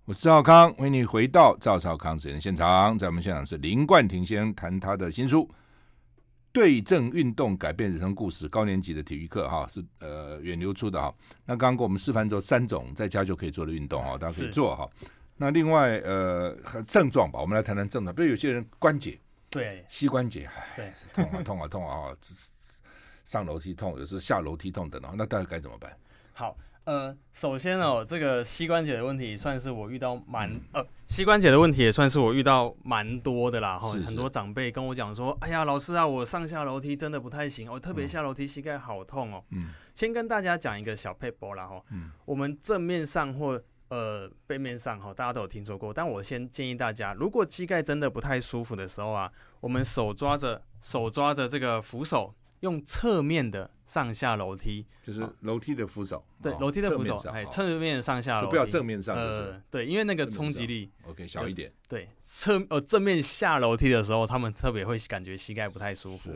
[0.07, 2.99] 我是赵康，欢迎你回到赵少康时间现场。
[2.99, 5.51] 在我们现场是林冠廷先生谈他的新书。
[6.53, 11.11] 对症运动改变人生故事，高年级的体育课哈是呃远流出的哈。
[11.47, 14.87] 那刚刚给我们示范做三种在家就可以做的运动哈，大家可以做哈。
[15.38, 16.55] 那另外呃
[16.87, 18.14] 症状吧，我们来谈谈症状。
[18.14, 22.17] 比如有些人关节对膝关节对痛啊痛啊痛啊啊，
[23.25, 25.90] 上楼梯痛，有时候下楼梯痛等等，那大家该怎么办？
[26.35, 26.55] 好。
[26.85, 33.79] 呃，首先哦，这个膝关节的问题算是我遇到蛮呃，膝关节的问题也算是我遇到蛮多的啦。
[33.79, 39.42] 哈，很多长辈跟我讲说，哎呀，老师啊，我上下楼梯真的不太行，我、哦、特别下楼梯膝盖好痛哦。
[39.53, 41.83] 嗯，先跟大家讲一个小配波啦哈。
[41.90, 52.35] 嗯，我们正面上或呃背面上哈，大家都有听说过，但我先建议大家，如果膝盖真的不太舒服的时候啊，我们手抓着手抓着这个扶手。
[52.61, 66.31] 用侧面的上下楼梯，就是楼梯的扶手，对，楼梯的扶手，哎，侧面上下楼梯，不要正面上，呃，对，因为那个冲击力，OK，小一点，对，侧呃正面下楼梯的时候，他们特别会感觉膝盖不太舒服，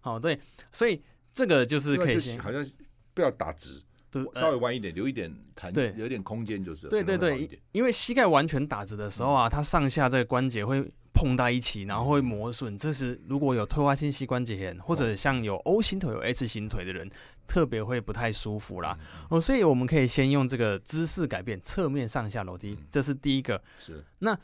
[0.00, 0.38] 好，对，
[0.72, 2.66] 所以这个就是可以先，好像
[3.12, 10.90] 不要打直，对，稍微弯一点，留一点弹，对，有点空间就是，对对对，因为膝盖完全打直的时候啊，它上下这个关节会。
[11.16, 12.76] 碰在一起，然后会磨损。
[12.76, 17.10] 这时如果有退化性膝关节炎，或者像有 O 型腿、有 S 型腿的人，
[17.48, 18.96] 特别会不太舒服啦。
[19.30, 23.60] 哦，所以我们可以先用这个姿势改变，侧面上下楼梯，这是第一个。
[23.78, 24.04] 是。
[24.18, 24.38] 那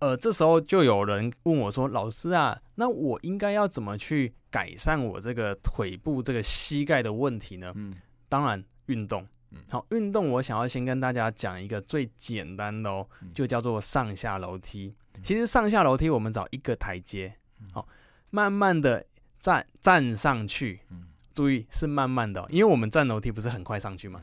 [0.00, 7.94] 呃，这时候就有人问我说：“老师啊，那我应该要怎么去改善我这个腿部这个膝盖的问题呢？”嗯，
[8.28, 9.26] 当然运动。
[9.66, 14.94] 好，运动我想要先跟大家讲一个最简单的哦，就叫做上下楼梯。
[15.22, 17.34] 其实上下楼梯，我们找一个台阶，
[17.72, 17.86] 好，
[18.30, 19.04] 慢慢的
[19.38, 20.80] 站站上去。
[21.34, 24.20] 注意是慢慢的，因为我们站楼梯不是很快上去嘛。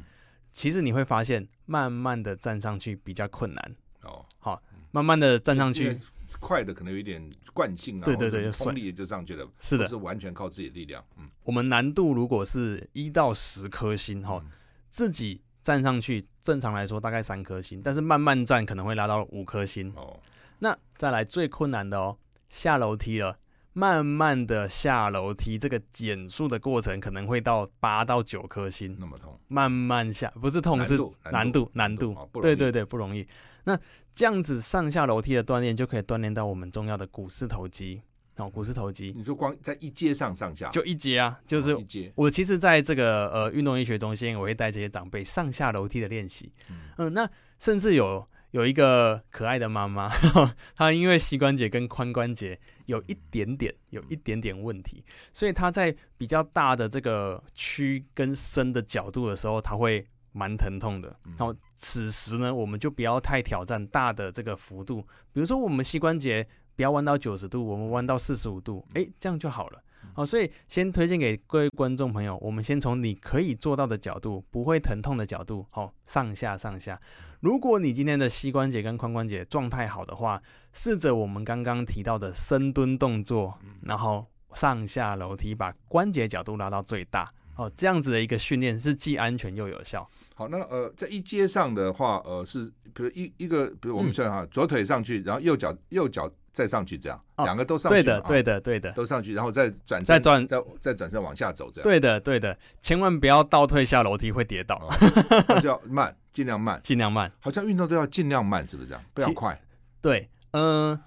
[0.52, 3.76] 其实你会发现，慢慢的站上去比较困难。
[4.04, 5.98] 哦，好，慢慢的站上去，
[6.42, 9.48] 快的可能有一点惯性啊，对对对，冲力就上去了。
[9.62, 11.02] 是的，是完全靠自己的力量。
[11.18, 14.44] 嗯，我们难度如果是一到十颗星哈，
[14.90, 19.90] 自己站上去，正常来说大概三颗星，但是慢慢站可能会拉到五颗星。
[19.96, 20.20] 哦。
[20.60, 22.18] 那再来最困难的哦，
[22.50, 23.38] 下楼梯了，
[23.74, 30.98] 慢慢的下楼梯，这个减速的过程可能会到八到九颗星，那么痛，慢慢下，不是痛是
[31.32, 33.28] 难度难度，对对对，不容易。
[33.66, 33.78] 那
[34.14, 38.02] 这样子上下楼梯的锻炼就可以锻炼到我们重要的股四头肌，
[38.38, 39.12] 哦，股四头肌。
[39.14, 42.14] 你说光在一阶上上下，就一阶啊，就是一阶。
[42.16, 46.54] 我其实在这个呃运动医学中心，我会带这些长辈上下楼梯的练习，
[46.98, 48.26] 嗯，那甚至有。
[48.56, 50.08] 有一个可爱的妈妈，
[50.78, 61.14] 她因为膝关节跟髋关节有一点点、有一点点问题，所以她在比较大的这个屈跟伸的角度的时候，她会蛮疼痛的。
[61.38, 65.02] 然后此时呢，我们就不要太挑战大的这个幅度，
[65.34, 69.82] 比如说我们膝关节不要弯到九十度，我们弯到四十五度，诶，这样就好了。
[70.14, 76.98] 好，所以先推荐给各位观众朋友，我们先从你可以做到的角度，不会疼痛的角度，好，上下上下。
[77.46, 80.42] 如果你今天的膝关节跟髋关节状态好的话，
[80.74, 90.10] 试着我们刚刚提到的深蹲动作，然后上下楼梯，把关节角度拉到最大，哦，这样子的一个训练是既安全又有效。
[90.34, 96.28] 好，那呃，在一阶上的话，呃，是比如一一个，比如我们算哈，左腿上去，然后右脚右脚。
[96.52, 101.84] 再上去这样，两个都上去，对的，对的，对的，都上去，然后再转，再转，再再转身往下走，这样。
[101.84, 104.90] 对的，对的，千万不要倒退下楼梯会跌倒，
[105.62, 107.32] 就要慢，尽量慢，尽量慢。
[107.40, 109.02] 好像运动都要尽量慢，是不是这样？
[109.14, 109.58] 不要快。
[110.02, 111.00] 对，嗯，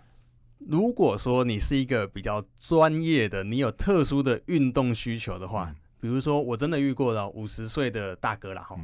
[0.66, 8.74] 如果说你是一个比较专业的，你有特殊的运动需求的话，比如说我真的遇过了五十岁的大哥了哈。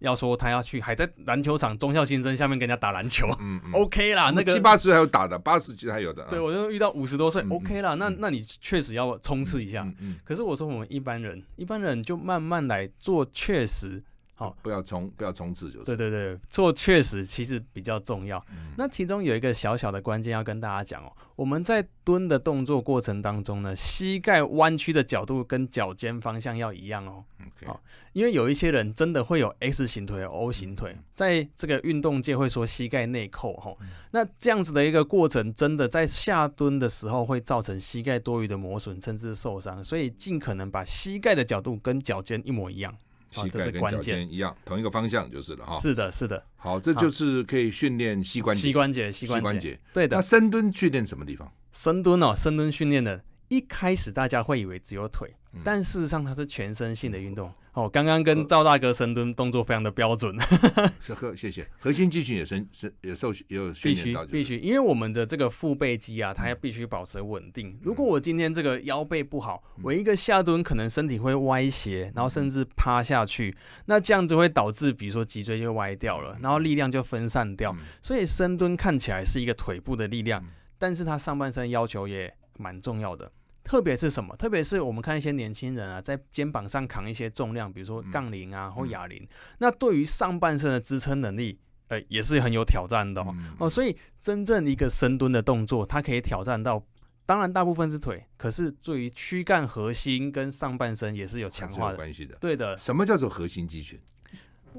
[0.00, 6.24] 要说他要去，还在篮球场中校新生下面跟人家打篮球，嗯，嗯， OK 啦，那个七八十还有打的，八十其实还有的。
[6.30, 9.82] 对，我就遇到五十多岁，OK 啦，那那你确实要冲刺一下。
[9.98, 14.00] 嗯，可是我说我们一般人，一般人就慢慢来做，确实
[14.38, 15.84] 好，不要冲，不要冲刺就是。
[15.84, 18.38] 对对对，做确实其实比较重要。
[18.52, 27.24] 嗯、那其中有一个小小的关键要跟大家讲哦，我们在蹲的动作过程当中呢，膝盖弯曲的角度跟脚尖方向要一样哦。
[27.66, 27.80] 好，
[28.12, 33.74] 因为有一些人真的会有 X 型腿、O 型腿，在这个运动界会说膝盖内扣哈。
[34.12, 39.82] 那这样子的一个过程，真的在下蹲的时候会造成膝盖多余的磨损，甚至受伤。
[39.82, 42.94] 所以尽可能把膝盖的角度跟脚尖一模一样。
[43.30, 45.78] 膝盖跟脚尖一样，同一个方向就是了哈。
[45.80, 46.42] 是的，是的。
[46.56, 48.62] 好，这就是可以训练膝关节。
[48.62, 49.78] 膝关节，膝关节。
[49.92, 50.16] 对的。
[50.16, 51.50] 那深蹲训练什么地方？
[51.72, 57.52] 深蹲哦，深蹲训练的，一开始大家会以为只有腿，嗯、但事实上它是全身性的运动。
[57.78, 60.36] 哦，刚刚跟赵大哥深蹲动作非常的标准，
[61.00, 61.64] 是呵，谢谢。
[61.78, 67.68] 核心肌群也是是也受也有训练到，必须必须，因为我们的这个腹背肌啊，它要必须保持稳定。
[67.68, 77.72] 嗯、如果我今天这个腰背不好，我一个下蹲可能身体会歪斜，然后甚至趴下去，那这样子会导致，比如说脊椎就歪掉了，然后力量就分散掉。
[78.02, 80.44] 所以深蹲看起来是一个腿部的力量，
[80.78, 83.30] 但是它上半身要求也蛮重要的。
[83.68, 84.34] 特别是什么？
[84.36, 89.28] 特别是我们看一些年轻人啊，在肩膀上扛一些重量，比如说杠铃啊或哑铃，
[89.58, 93.36] 那对于上半身的支撑能力，呃，也是很有挑战的哦。
[93.58, 96.82] 哦，所以真正一个深蹲的动作，它可以挑战到，
[97.26, 102.38] 当然大部分是腿，可是对于躯干核心跟上半身也是有强化的关系的。
[102.40, 102.74] 对的。
[102.78, 104.00] 什么叫做核心肌群？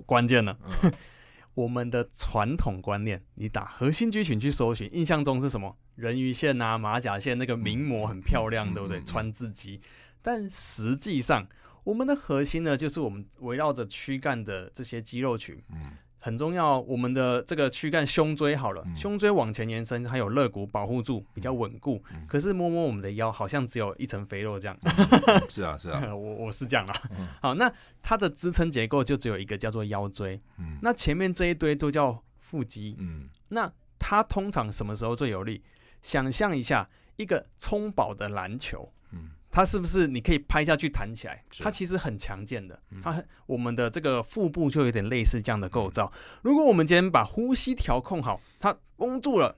[0.08, 0.58] 关键了。
[1.60, 5.76] 我们的传统观念，你打核心肌群去搜寻，印象中是什么？
[5.96, 9.04] 人鱼线啊，马甲线，那个名模很漂亮，对不对？
[9.04, 9.82] 川字肌。
[10.22, 11.46] 但实际上，
[11.84, 15.62] 我们的核心呢，就是我们围绕着躯干的这些肌肉群。
[16.20, 22.04] 很重要，我们的这个躯干胸椎好了，嗯、胸椎往前延伸，还有肋骨保护住，比较稳固。
[22.14, 24.78] 嗯、可是摸摸我们的腰，好像只有一层肥肉这样。
[24.84, 27.02] 嗯、 是啊，是啊， 我我是这样啊。
[27.18, 27.72] 嗯、好，那
[28.04, 30.40] 它的支撑结构就只有一个，叫做腰椎。
[30.58, 32.96] 嗯、那前面这一堆都叫腹肌。
[33.00, 35.64] 嗯、那它通常什么时候最有力？
[36.02, 38.92] 想象一下一个充饱的篮球。
[39.60, 41.44] 嗯它是不是你可以拍下去弹起来？
[41.60, 42.82] 它其实很强健的。
[42.92, 46.10] 嗯、它我们的这个腹部就有点类似这样的构造。
[46.16, 49.54] 嗯、如果我们今天把呼吸调控好，它绷住了，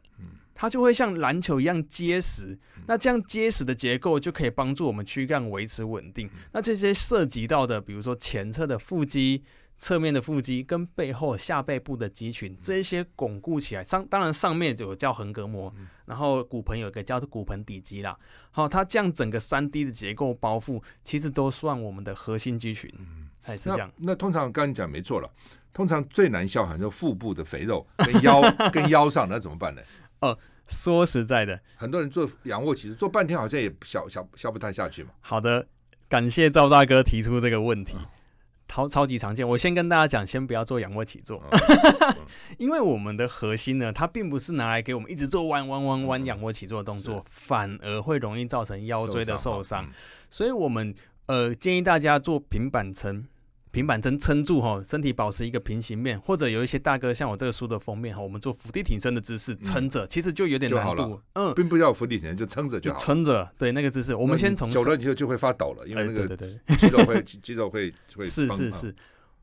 [0.56, 2.58] 它就会像篮球一样结实。
[2.78, 6.26] 嗯、那这样结实的结构就可以帮助我们躯干维持稳定。
[6.34, 9.44] 嗯、那这些涉及到的，比如说前侧的腹肌。
[9.82, 15.74] 侧面的腹肌跟背后下背部的肌群，这一些巩固起来，上当然上面就有叫横膈膜，
[16.06, 18.16] 然后骨盆有一个叫做骨盆底肌啦。
[18.52, 22.94] 好，它这样整个三 D 的结构包覆，其实都算我们的核心肌群，
[23.42, 23.92] 还是这样。
[23.98, 25.28] 那，那通常刚才讲没错了，
[25.74, 28.40] 通常最难消好像腹部的肥肉跟腰
[28.72, 29.82] 跟腰上，那怎么办呢？
[30.20, 30.38] 哦，
[30.70, 35.10] 说实在的，很多人做仰卧起坐做半天，好像也消消消不太下去嘛。
[35.22, 35.66] 好的，
[36.08, 37.98] 感谢赵大哥提出这个问题。
[37.98, 38.06] 嗯
[38.72, 41.44] 超超级常见，我先跟大家讲，先不要做仰卧起坐，
[42.58, 49.86] 因为我们的核心呢，它并不是拿来给我们一直做弯弯弯弯仰卧起坐的动作，反而会容易造成腰椎的受伤，
[50.30, 53.28] 所以我们呃建议大家做平板撑。
[53.72, 61.22] 平板撑撑住哈，身体保持一个平行面，或者有一些大哥像我这个书的封面哈，我们做伏地挺身的姿势撑着，其实就有点难度。
[61.34, 63.00] 嗯，并不要伏地挺身，就撑着就好。
[63.00, 66.36] 撑着，对那个姿势，我们先从久了以后就会发抖了，因为那个
[66.78, 68.96] 肌肉会肌肉会 会是是是，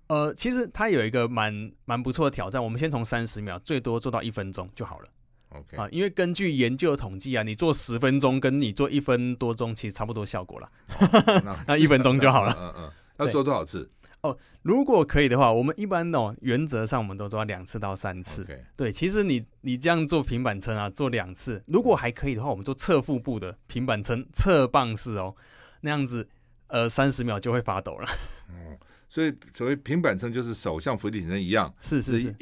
[0.08, 5.08] 呃，其实它有一个蛮蛮不错的挑战，我们先从三十秒，最多做到一分钟就好了。
[5.50, 10.70] OK 啊，因为根据研究统计啊，你做十分钟跟你做一分多钟其实差不多效果了，
[11.66, 12.54] 那一分钟就好了。
[12.60, 13.90] 嗯嗯，要做多少次？
[14.22, 18.44] 哦，如果可以的话，我们一般哦，原则上我们都抓两次到三次。
[18.44, 18.58] Okay.
[18.76, 25.34] 对，其实你你这样做平板撑啊，做两次，如果还可以的话，我们做侧腹部的平板撑，侧棒式哦，
[25.82, 26.28] 那样子，
[26.66, 28.08] 呃，三十秒就会发抖了。
[28.50, 28.76] 嗯，
[29.08, 32.34] 所以所谓平板撑就是手像伏地挺身一样，是是是，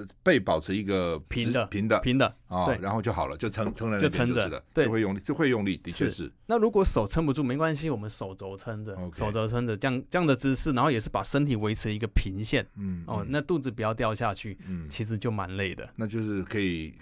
[0.00, 0.06] 腰。
[0.22, 6.30] 背保持一个平的、平的、平的啊，然后就好了，就撑撑在那边就撑着，对，就会用力，就会用力，的确是。
[6.46, 15.88] 那如果手撑不住，没关系，我们手肘撑着，手肘撑着，这样这样的姿势，然后也是把身体维持一个平线，嗯，哦，那肚子不要掉下去，嗯，其实就蛮累的。
[15.96, 16.92] 那就是可以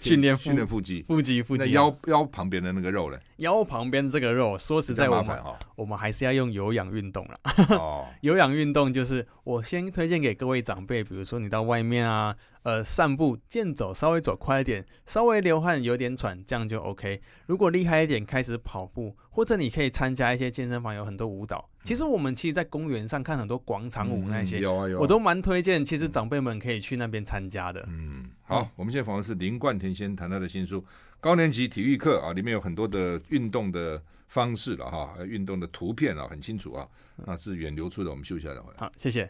[0.00, 1.64] 训练训练腹肌，腹肌，腹肌。
[1.64, 3.18] 那腰腰旁边的那个肉嘞？
[3.36, 5.38] 腰旁边这个肉，说实在，我们
[5.76, 7.34] 我们还是要用有氧运动了。
[7.76, 12.34] 哦， 有氧运动就是我先推荐给各位长辈，比如说你到外面啊。
[12.64, 17.18] 呃，散步、健走，稍微走快一点，稍微流汗，有点喘，这样就 OK。
[17.46, 21.66] 如果厉害一点，开始跑步，或者你可以参加一些健身房，有很多舞蹈。
[21.84, 25.82] 其实我们其实，在公园上看很多广场舞那些，有啊有，我都蛮推荐。
[25.82, 27.82] 其实长辈们可以去那边参加的。
[27.88, 30.80] 嗯，好，我们现在访问的是林冠廷先谈他的新书
[31.20, 36.88] 《高年级体育课》啊，里面有很多的运动的方式了哈，运动的图片啊，很清楚啊。
[37.26, 38.78] 那是远流出的，我们休息一下再回来。
[38.78, 39.28] 好，谢谢。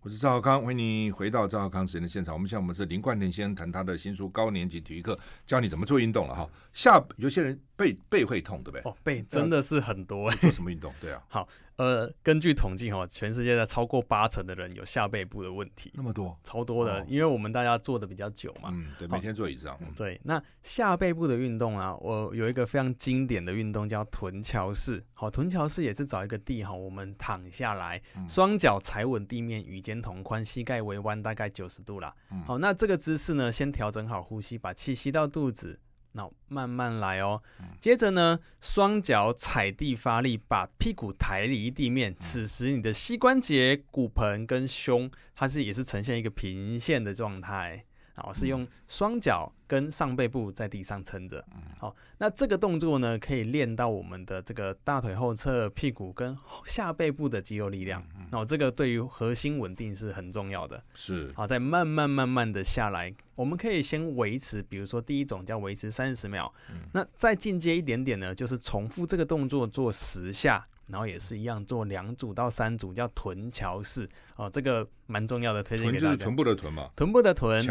[0.00, 2.34] 我是赵浩康，欢迎你回到赵浩康时间的现场。
[2.34, 5.14] 我们现在我们是林冠廷先生谈他的新书《高年级体育课》，
[5.46, 6.50] 教你怎么做运动了哈。
[6.72, 8.82] 下有些人背背会痛，对不对？
[8.82, 10.30] 哦，背真的是很多。
[10.32, 10.92] 做什么运动？
[11.00, 11.22] 对啊。
[11.30, 11.48] 好。
[11.76, 20.20] 呃，根据统计哈，全世界的超过八成的人有下背部的问题，那么多，超多的，哦、因为我们大家坐的比较久嘛，嗯，对，每天坐椅子上，嗯、对。
[20.24, 32.12] 那下背部的运动啊，我有一个非常经典的运动叫臀桥式，好，臀桥式也是找一个地哈，我们躺下来，双脚踩稳地面，与肩同宽，膝盖微弯，大概九十度啦。
[32.44, 35.78] 好，那这个姿势呢，先调整好呼吸，把气吸到肚子。
[36.18, 37.40] 那慢慢来哦，
[37.80, 42.12] 接着呢，双脚踩地发力，把屁股抬离地面。
[42.18, 47.84] 此时你的膝关节、骨盆跟胸，它是也是呈现一个平线的状态。
[48.18, 51.44] 好，是用双脚跟上背部在地上撑着。
[51.78, 58.04] 好，那这个动作呢，可以练到我们的这个大腿后侧、屁股跟下背部的肌肉力量。
[58.30, 60.82] 那这个对于核心稳定是很重要的。
[60.94, 61.30] 是。
[61.34, 66.52] 好，再慢慢慢慢的下来，我们可以先维持，比如说第一种叫维持三十秒。
[66.92, 74.08] 那再进阶一点点呢，就是重复这个动作做十下，然后也是一样做两组到三组，叫臀桥式。
[74.36, 76.06] 哦，这个蛮重要的，推荐给大家。
[76.08, 76.90] 臀就是臀部的臀嘛。
[76.96, 77.64] 臀部的臀。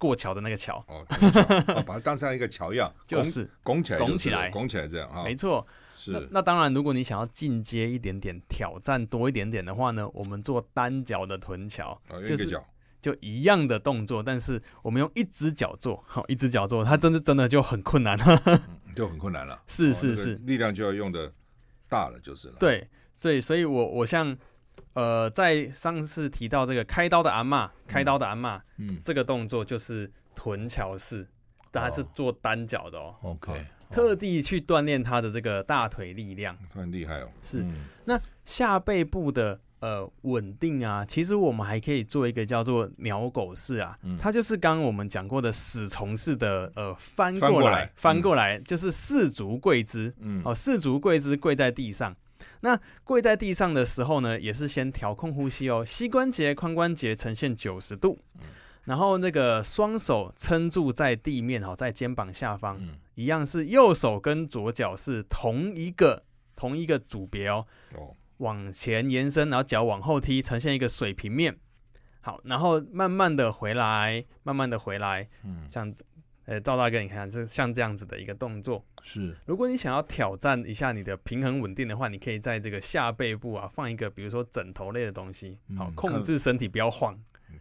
[0.00, 1.04] 过桥的那个桥哦，
[1.68, 5.64] 哦，把它当成一个桥一样， 就是拱起来，拱起来，拱起来这样啊，没错。
[5.94, 12.58] 是那，那当然，如果你想要进阶一点点，挑战多一点点的话呢，我们做单脚的臀桥，就是
[13.02, 18.62] 就一样的动作，但是我们用一只脚做， 好，一只脚做，它真的真的就很困难了，
[18.96, 19.60] 就很困难了。
[19.68, 21.30] 是是是，力量就要用的
[21.90, 22.54] 大了，就是了。
[22.58, 22.88] 对，
[23.18, 24.34] 所以所以我我像。
[24.94, 31.26] 呃，在上次提到这个开刀的阿嬷，开刀的阿嬷，嗯，这个动作就是臀桥式，
[31.70, 33.14] 但它是做单脚的哦。
[33.22, 37.28] OK，特地去锻炼他的这个大腿力量，很厉害哦。
[37.42, 37.64] 是，
[38.04, 52.14] 那下背部的呃稳定啊，其实我们还可以做一个叫做鸟狗式啊，它就是刚刚我们讲过的死虫式的呃翻过来，翻过来就是四足跪姿，嗯，哦，四足跪姿跪在地上。
[52.60, 58.18] 那跪在地上的时候呢，也是先调控呼吸哦，膝关节、髋关节呈现九十度，
[58.84, 62.80] 然后那个双手撑住在地面哦，在肩膀下方，
[63.14, 66.22] 一样是右手跟左脚是同一个
[66.54, 67.66] 同一个组别哦，
[68.38, 71.56] 往前延伸，然后脚往后踢，呈现一个水平面。
[72.20, 75.94] 好，然后慢慢的回来，慢慢的回来，嗯，像。
[76.46, 79.36] 呃，赵大哥，你看，这像这样子的一个动作是。
[79.46, 87.16] 如果你想要挑战一下你的平衡稳定的话，你可以在这个下背部啊放一个，比如说枕头类的东西，好、嗯、控制身体不要晃。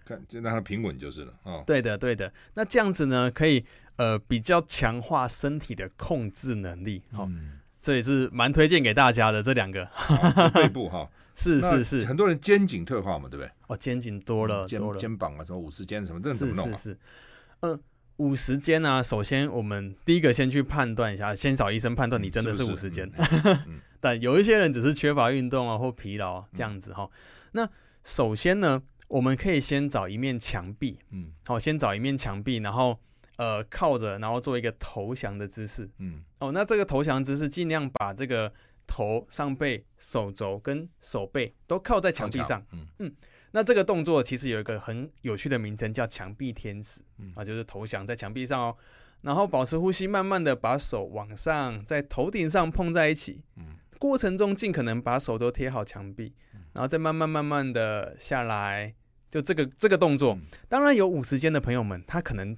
[0.05, 1.33] 看，就让它平稳就是了。
[1.43, 2.31] 哦，对的，对的。
[2.55, 3.63] 那这样子呢，可以
[3.97, 7.03] 呃比较强化身体的控制能力。
[7.11, 9.87] 好、嗯，这也是蛮推荐给大家的这两个
[10.53, 11.07] 背部哈。
[11.35, 13.51] 是是是，很多人肩颈退化嘛，对不对？
[13.67, 16.75] 哦，肩颈多了，肩肩膀啊，什么五十肩什么，这怎么弄啊？
[16.75, 16.99] 是是是，
[17.61, 17.79] 嗯、呃。
[18.19, 19.01] 五十肩呢？
[19.01, 23.09] 首先，我们第一个先去判断一下，先找医生判断你真的是五十肩。
[24.01, 27.09] 但有一些人只是缺乏运动啊，或疲劳这样子哈、嗯。
[27.53, 27.69] 那
[28.03, 32.99] 首先呢，我们可以先找一面墙壁，嗯，好，先找一面墙壁，然后
[33.37, 38.51] 呃靠着，然后做一个投降的姿势，嗯，哦，那这个投降姿势尽量把这个
[38.85, 43.15] 头、上背、手肘跟手背都靠在墙壁上，嗯嗯。
[43.51, 47.01] 那这个动作其实有一个很有趣的名称，叫墙壁天使，
[47.35, 48.75] 啊，就是投降在墙壁上哦，
[49.21, 53.77] 然后保持呼吸，慢慢的把手往上，在头顶上碰在一起，嗯。
[53.97, 56.33] 过程中尽可能把手都贴好墙壁，
[56.73, 58.93] 然后再慢慢慢慢的下来，
[59.29, 62.57] 就这个这个动作，当然有五十肩的朋友们，他可能。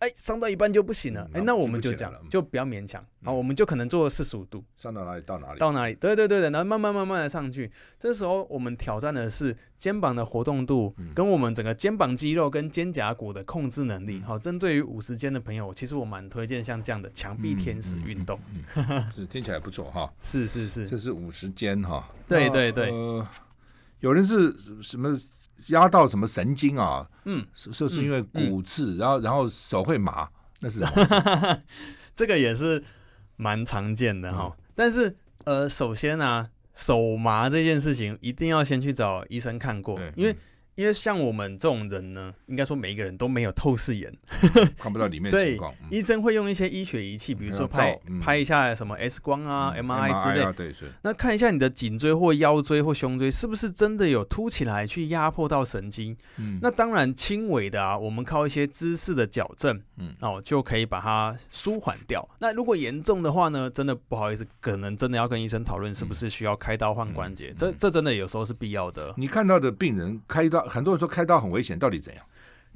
[0.00, 1.22] 哎，上到一半就不行了。
[1.32, 3.00] 哎、嗯，那我们就这样，就不要勉强。
[3.22, 5.94] 好、嗯，我们就可能做四十五度，上到哪里到哪里，到哪里。
[5.94, 7.70] 对对对对，然后慢慢慢慢的上去。
[7.98, 14.20] 这时候我们挑战的是肩膀的活动度，跟我们整个肩膀肌肉跟肩胛骨的控制能力。
[14.22, 18.38] 好，针对于五十肩的朋友，其实我蛮推荐像这样的墙壁天使运动。
[19.14, 20.12] 是听起来不错哈。
[20.22, 22.08] 是是是，这是五十肩哈。
[22.28, 22.90] 对对对。
[22.90, 23.26] 呃，
[24.00, 25.16] 有人是什么？
[25.68, 27.08] 压到什么神经啊？
[27.24, 30.28] 嗯，是是因为骨刺，嗯、然后然后手会麻，
[30.60, 31.62] 那是什么？
[32.14, 32.82] 这个也是
[33.36, 34.64] 蛮常见的哈、嗯。
[34.74, 40.36] 但是呃，首先呢、啊，手麻这件事情一定要先去找医生看过，因为
[40.76, 44.12] 因为像我们这种人呢，应该说每一个人都没有透视眼，
[44.76, 45.72] 看不到里面的情况。
[45.88, 56.16] 对，医生会用一些医学仪器，比如说拍拍一下什么 X 光啊、MRI 之类，对，那看一下你的颈椎或腰椎或胸椎是不是真的有凸起来去压迫到神经。
[56.38, 62.28] 嗯，那当然轻微的啊，我们靠一些姿势的矫正，嗯，哦就可以把它舒缓掉。
[62.40, 67.54] 那如果严重的话呢，真的不好意思，可能真的要跟医生讨论是不是需要开刀换关节。
[67.56, 69.14] 这这真的有时候是必要的。
[69.16, 70.63] 你看到的病人开刀。
[70.68, 72.24] 很多人说开刀很危险，到底怎样？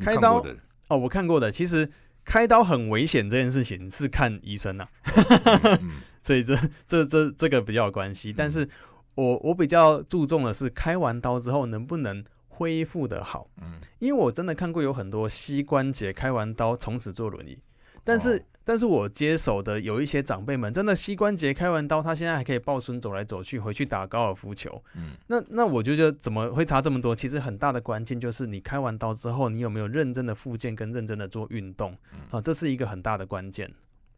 [0.01, 0.45] 开刀
[0.89, 1.51] 哦，我看过的。
[1.51, 1.91] 其实
[2.24, 5.78] 开刀很危险这件事情是看医生呐、啊，
[6.22, 8.32] 所以这这这这个比较有关系。
[8.32, 8.68] 但是
[9.14, 13.49] 我我比较注重的是开完刀之后能不能恢复的好。
[13.61, 17.59] 嗯，因为我真的看过有很多膝关节开完刀从此坐轮椅，
[18.05, 18.45] 但是。
[18.68, 24.84] 但是我接手的有一些长辈们，真的膝关节开完刀，他现在还可以抱孙走来走去，回去打高尔夫球。
[24.94, 27.16] 嗯，那那我就觉得怎么会差这么多？
[27.16, 31.96] 其实很大的关键就是你开完刀之后，你有没有认真的复健跟认真的做运动？
[32.12, 33.72] 嗯，啊，这是一个很大的关键。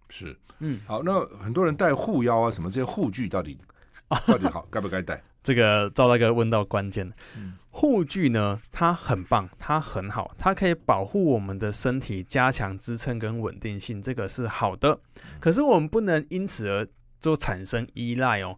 [0.09, 3.57] 是，嗯，好，那很多人戴护腰啊，什么这些护具到底
[4.27, 5.23] 到底好，该不该戴？
[5.43, 7.13] 这个赵大哥问到关键。
[7.37, 7.55] 嗯。
[7.71, 14.99] 护具呢，它很棒，它很好，它可以保护我们的身体，加强支撑跟稳定性，这个是好的。
[15.39, 16.87] 可是我们不能因此而。
[17.21, 18.57] 就产生依赖哦，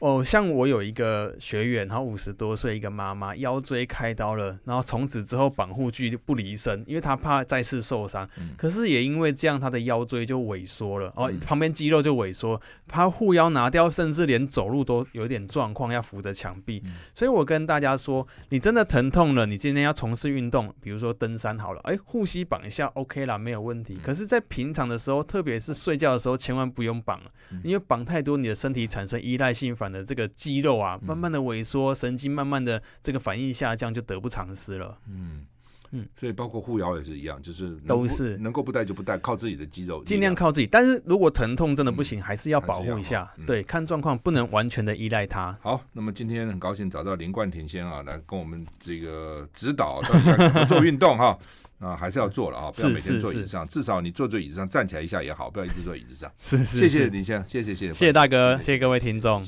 [0.00, 8.28] 哦，像我有一个学员，然后五十多岁一个妈妈，腰椎开刀了，然后从此之后绑护具不离身，因为她怕再次受伤。
[8.58, 16.82] 可是也因为这样，她的腰椎就萎缩了，哦，旁边肌肉就萎缩，她护腰拿掉，甚至连走路都有点状况，要扶着墙壁。
[17.14, 23.98] 所以我跟大家说，你真的疼痛了，你今天要从事运动，比如说登山好了，哎，护膝绑一下，OK 啦，没有问题。
[24.04, 27.18] 可是，在平常的时候，特别是睡觉的时候，千万不用绑，
[27.64, 28.01] 因为绑。
[28.04, 34.98] 太多，你的身体产生依赖性，反而这个肌肉啊，慢慢的萎缩，神经慢慢的这个反应下降，就得不偿失了。
[35.06, 35.46] 嗯
[35.92, 40.66] 嗯，所以包括护腰也是一样，就是都是能够不戴就不戴，靠自己的肌肉，尽量靠自己。
[40.66, 43.30] 但是如果疼痛真的不行，还是要保护一下。
[43.46, 45.56] 对，看状况，不能完全的依赖它。
[45.62, 51.38] 好，那么今天很高兴找到林冠廷先啊，来跟我们这个指导到底怎么做运动哈。
[51.82, 52.70] 啊，还是要做了啊！
[52.70, 56.30] 不要每天坐椅子上，至少你坐坐椅子上站起来一下也好，不要一直坐椅子上。
[56.40, 59.44] 是是，谢谢林先生，谢谢谢谢，谢谢大哥，谢谢各位听众。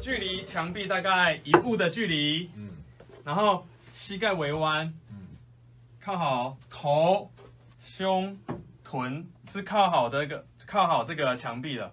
[0.00, 2.70] 距离墙壁大概一步的距离，嗯，
[3.22, 5.28] 然后膝盖微弯，嗯，
[6.00, 7.30] 靠好头、
[7.78, 8.36] 胸、
[8.82, 11.92] 臀是靠好的一个靠好这个墙壁的。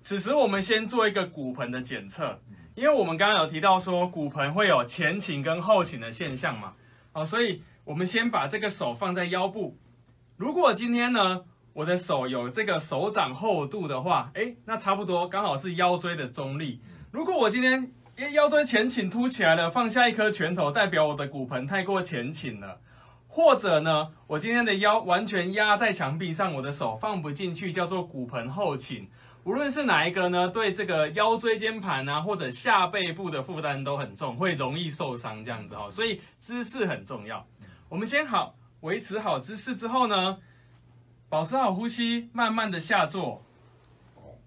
[0.00, 2.40] 此时我们先做一个骨盆的检测，
[2.74, 6.72] 因为我们刚刚有提到说骨盆会有前倾跟后倾的现象嘛，
[7.12, 7.62] 好，所以。
[7.82, 9.76] 我们先把这个手放在腰部。
[10.36, 16.80] 如果今天呢，我的手有这个手掌厚度的话，诶，那差不多刚好是腰椎的中立。
[17.10, 17.90] 如果我今天
[18.28, 22.78] 腰椎前倾凸起来了，放下一颗拳头，代表我的骨盆太过前倾了。
[23.26, 29.08] 或者呢，我今天的腰完全压在墙壁上，我的手放不进去，叫做骨盆后倾。
[29.44, 35.88] 无论是哪一个呢，对这个腰椎间盘啊，或者下背部的负担都很重，会容易受伤这样子哈。
[35.88, 37.46] 所以姿势很重要。
[37.88, 40.36] 我们先好维持好姿势之后呢，
[41.28, 43.42] 保持好呼吸，慢慢的下坐，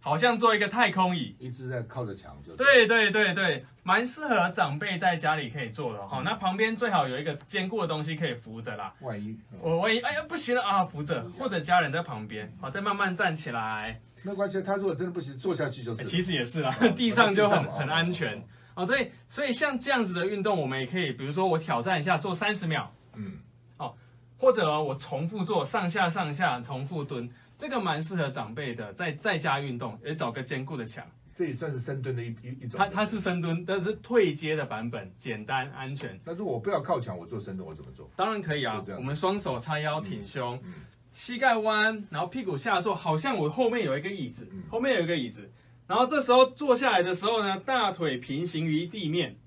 [0.04, 2.54] 好像做一个太空椅，一直在靠着墙就。
[2.58, 6.08] 对对对对，蛮适合长辈在家里可以做的。
[6.08, 8.94] 好，那旁边最好有一个坚固的东西可以扶着啦。
[9.00, 13.98] 万一我万一哎呀不行了啊，扶着，或者家人在旁边，好，再慢慢站起来。
[14.24, 16.04] 没关系，他如果真的不行，坐下去就是。
[16.04, 18.46] 其实也是啦， 地上就很很安全。
[18.76, 22.94] 哦，对，所以像这样子的运动，我们也可以，比如说我挑战一下，做三十秒。
[23.16, 23.38] 嗯，
[23.78, 23.96] 哦，
[24.38, 27.30] 或者我重复做上下上下重复蹲，
[27.64, 31.02] 这个蛮适合长辈的，在在家运动，也找个坚固的墙。
[31.34, 32.78] 这也算是深蹲的一一一种。
[32.78, 36.20] 它它是深蹲，但是退阶的版本，简单安全。
[36.26, 38.12] 那如果我不要靠墙，我做深蹲，我怎么做？
[38.18, 40.74] 当然可以啊，我们双手叉腰挺胸，嗯嗯、
[41.14, 45.50] 膝盖弯，然后屁股下坐，好像我后面有一个椅子，嗯、后面有一个椅子，
[45.88, 49.38] 然后这时候坐下来的时候呢，大腿平行于地面，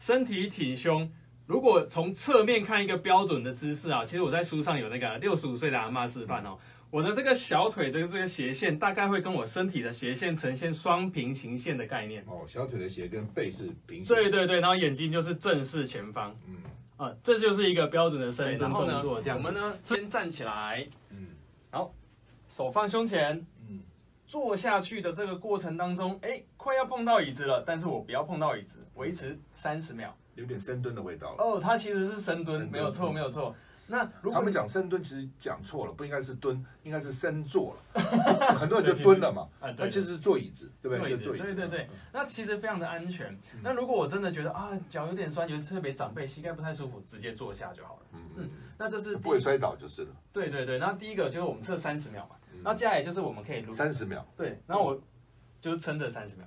[0.00, 1.08] 身体挺胸。
[1.46, 6.58] 如果从侧面看一个标准的姿势啊，其实我在书上有那个六十五岁的阿嬷示范哦。
[6.90, 12.44] 我的这个小腿的这个斜线大概会跟我身体的斜线呈现双平行线的概念哦。
[12.46, 14.06] 小腿的斜跟背是平行。
[14.06, 16.36] 对对对，然后眼睛就是正视前方。
[16.48, 16.56] 嗯
[16.96, 19.20] 啊，这就是一个标准的深蹲动作。
[19.22, 21.28] 这样，我们呢 先站起来，嗯，
[21.70, 21.94] 好，
[22.48, 23.80] 手放胸前，嗯，
[24.26, 30.14] 坐下去的这个过程当中，哎，快要碰到椅子了，但是我不要碰到椅子，维持三十秒。
[30.34, 33.54] 有点深蹲的味道哦，它其实是深蹲，没有错，没有错。
[33.90, 38.00] 那如果他们讲深蹲，其实讲错了，不应该是蹲，应该是深坐了。
[38.54, 41.10] 很多人就蹲了嘛，啊，那其实是坐椅子，对不对？
[41.10, 41.44] 就坐椅子。
[41.44, 43.36] 对对对嗯，那其实非常的安全。
[43.62, 48.00] 那如果我真的觉得啊脚有点酸，有特别长辈，膝盖不太舒服，直接坐下就好了。
[48.12, 50.10] 嗯嗯嗯，那这是不会摔倒就是了。
[50.32, 55.02] 对对对，那第一个就是我们测三十秒嘛，嗯那接下来就是我们可以录三十秒，对，然后我
[55.60, 56.46] 就是撑着三十秒，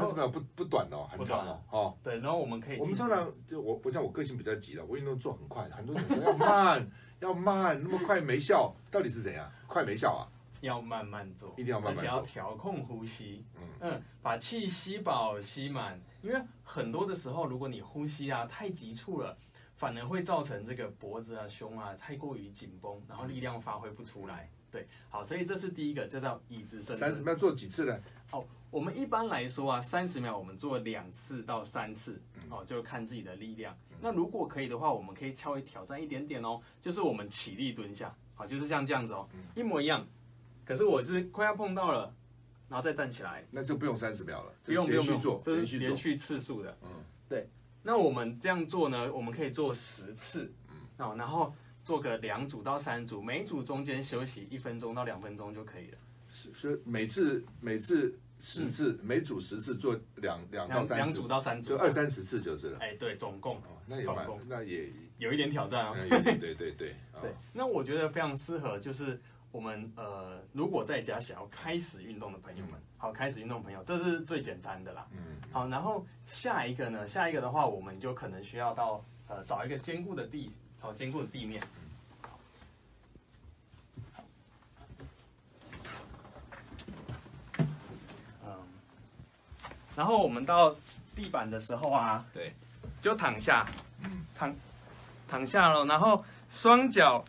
[0.00, 1.60] 三十秒不不短哦，很长哦。
[1.70, 6.90] 哦，对，然后我们可以我们通常就我我像我个性比较急的，我运动做很快，很多人说要慢
[7.20, 9.50] 要慢，那么快没效，到底是怎样？
[9.66, 10.28] 快没效啊？
[10.60, 19.36] 要慢慢做，一定要慢慢做而且要调控呼吸，嗯嗯，把气吸饱吸满，因为很多的时候，如果你呼吸啊太急促了，
[19.76, 24.48] 反而会造成这个脖子啊、胸啊太过于紧绷，然后力量发挥不出来。
[24.74, 26.98] 对，好，所以这是第一个，就叫椅子深蹲。
[26.98, 27.96] 三十秒做几次呢？
[28.32, 32.20] 哦，我们一般来说啊，三十秒我们做两次到三次，
[32.50, 33.72] 哦，就看自己的力量。
[34.00, 40.04] 那如果可以的话，我们可以稍微挑战一点点哦，就是我们起立蹲下，好，就是像这样子哦，一模一样。
[40.64, 42.12] 可是我是快要碰到了，
[42.68, 45.64] 然后再站起来，那就不用三十秒了，不用不用做，这。
[45.64, 46.76] 是连续次数的。
[46.82, 46.88] 嗯，
[47.28, 47.48] 对。
[47.84, 50.52] 那我们这样做呢，我们可以做十次，
[50.96, 51.54] 哦，然后
[51.84, 55.98] 做个两组到三组，每一组中间休息一分钟到两分钟就可以了。
[56.30, 62.78] 是是每次每次十次，每组十次做两两到三两，组到三组，就二三十次就是了。
[62.80, 65.94] 哎，对，总共哦，那也蛮总共，那也有一点挑战啊。
[66.10, 66.96] 对对对。
[67.14, 69.20] 哦对，那我觉得非常适合，就是
[69.52, 75.06] 我们呃，如果在家想要开始运动的朋友们，好，开始运动的朋友，这是最简单的啦。
[75.12, 80.50] 嗯，好，然后下一个呢，下一个的话，我们就可能需要到呃找一个坚固的地，
[80.84, 81.62] 好，坚固的地面。
[88.44, 88.52] 嗯，
[89.96, 90.76] 然后我们到
[91.16, 92.52] 地板的时候啊，对，
[93.00, 93.64] 就躺下，
[94.36, 94.54] 躺
[95.26, 97.24] 躺下了，然后双脚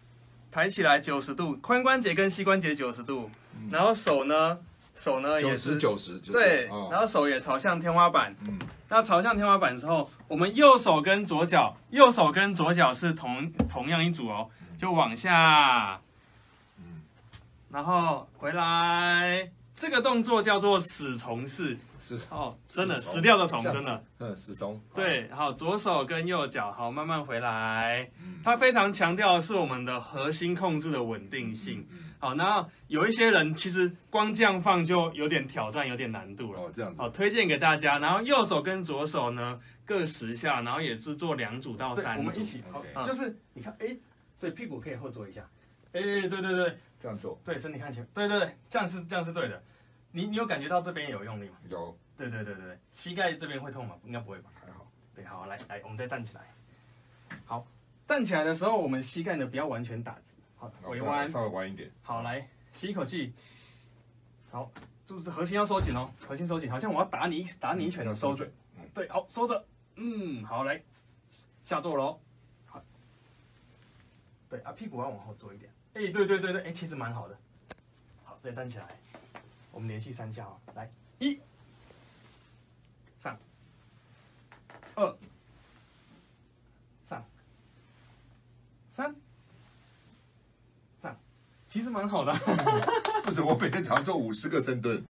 [0.52, 3.32] 抬起来九十度，髋关节跟膝关节九十度，
[3.72, 4.60] 然后手呢，
[4.96, 6.90] 手呢也九是十九十，对，哦。
[6.92, 8.36] 然后手也朝向天花板。
[8.42, 8.60] 嗯，
[8.90, 16.00] 那朝向天花板之后，我们右手跟左脚，右手跟左脚是同同样一组哦，就往下，
[16.78, 17.02] 嗯
[17.70, 19.50] 然后回来。
[19.78, 24.04] 这个动作叫做死虫式是哦，真的死掉的虫，真的。
[24.20, 24.80] 嗯，死虫。
[24.96, 28.10] 对，好，左手跟右脚，好，慢慢回来。
[28.24, 31.86] 嗯它非常强调的是我们的核心控制的稳定性。
[31.92, 36.60] 嗯好，那有一些人其实光这样放就有点挑战，有点难度了。
[36.60, 37.08] 哦，这样子好，。
[37.10, 38.00] 推荐给大家。
[38.00, 42.22] 然后右手跟左手呢各十下，然后也是做两组到三组。
[42.22, 42.64] 我们一起
[42.94, 43.96] 好就是你看，哎，
[44.40, 45.48] 对，屁股可以后坐一下。
[45.92, 49.62] 哎，对对对这样做对，身体看前，对对对，这样是这样是对的。
[50.12, 51.58] 你你有感觉到这边有用力吗？
[51.70, 53.96] 有对对对对对，膝盖这边会痛吗？
[54.04, 54.50] 应该不会吧？
[54.60, 54.88] 还好。
[55.14, 56.42] 对，好，来来，我们再站起来。
[57.46, 57.66] 好，
[58.08, 61.30] 站起来的时候，我们膝盖呢不要完全打直，好，微弯。
[61.30, 61.92] 稍微弯一点。
[62.02, 63.34] 好，来吸一口气。
[64.52, 64.72] 好，
[65.06, 68.48] 就是核心要收紧哦，核心收紧，好像我要打你打你一拳，收嘴。
[68.78, 69.66] 嗯对，好，收着。
[69.96, 70.82] 嗯，好，来
[71.64, 72.20] 下坐喽。
[72.66, 72.82] 好，
[74.50, 75.70] 对啊，屁股要往后坐一点。
[75.94, 77.38] 哎，对对对对，哎，其实蛮好的。
[78.24, 79.00] 好，再站起来，
[79.72, 80.90] 我们连续三下哦，来，
[81.20, 81.40] 一，
[83.18, 83.38] 上，
[84.96, 85.16] 二，
[87.06, 87.26] 上，
[88.90, 89.16] 三，上，
[91.76, 92.34] 其实蛮好的。
[93.26, 95.06] 不是，我每天常做五十个深蹲。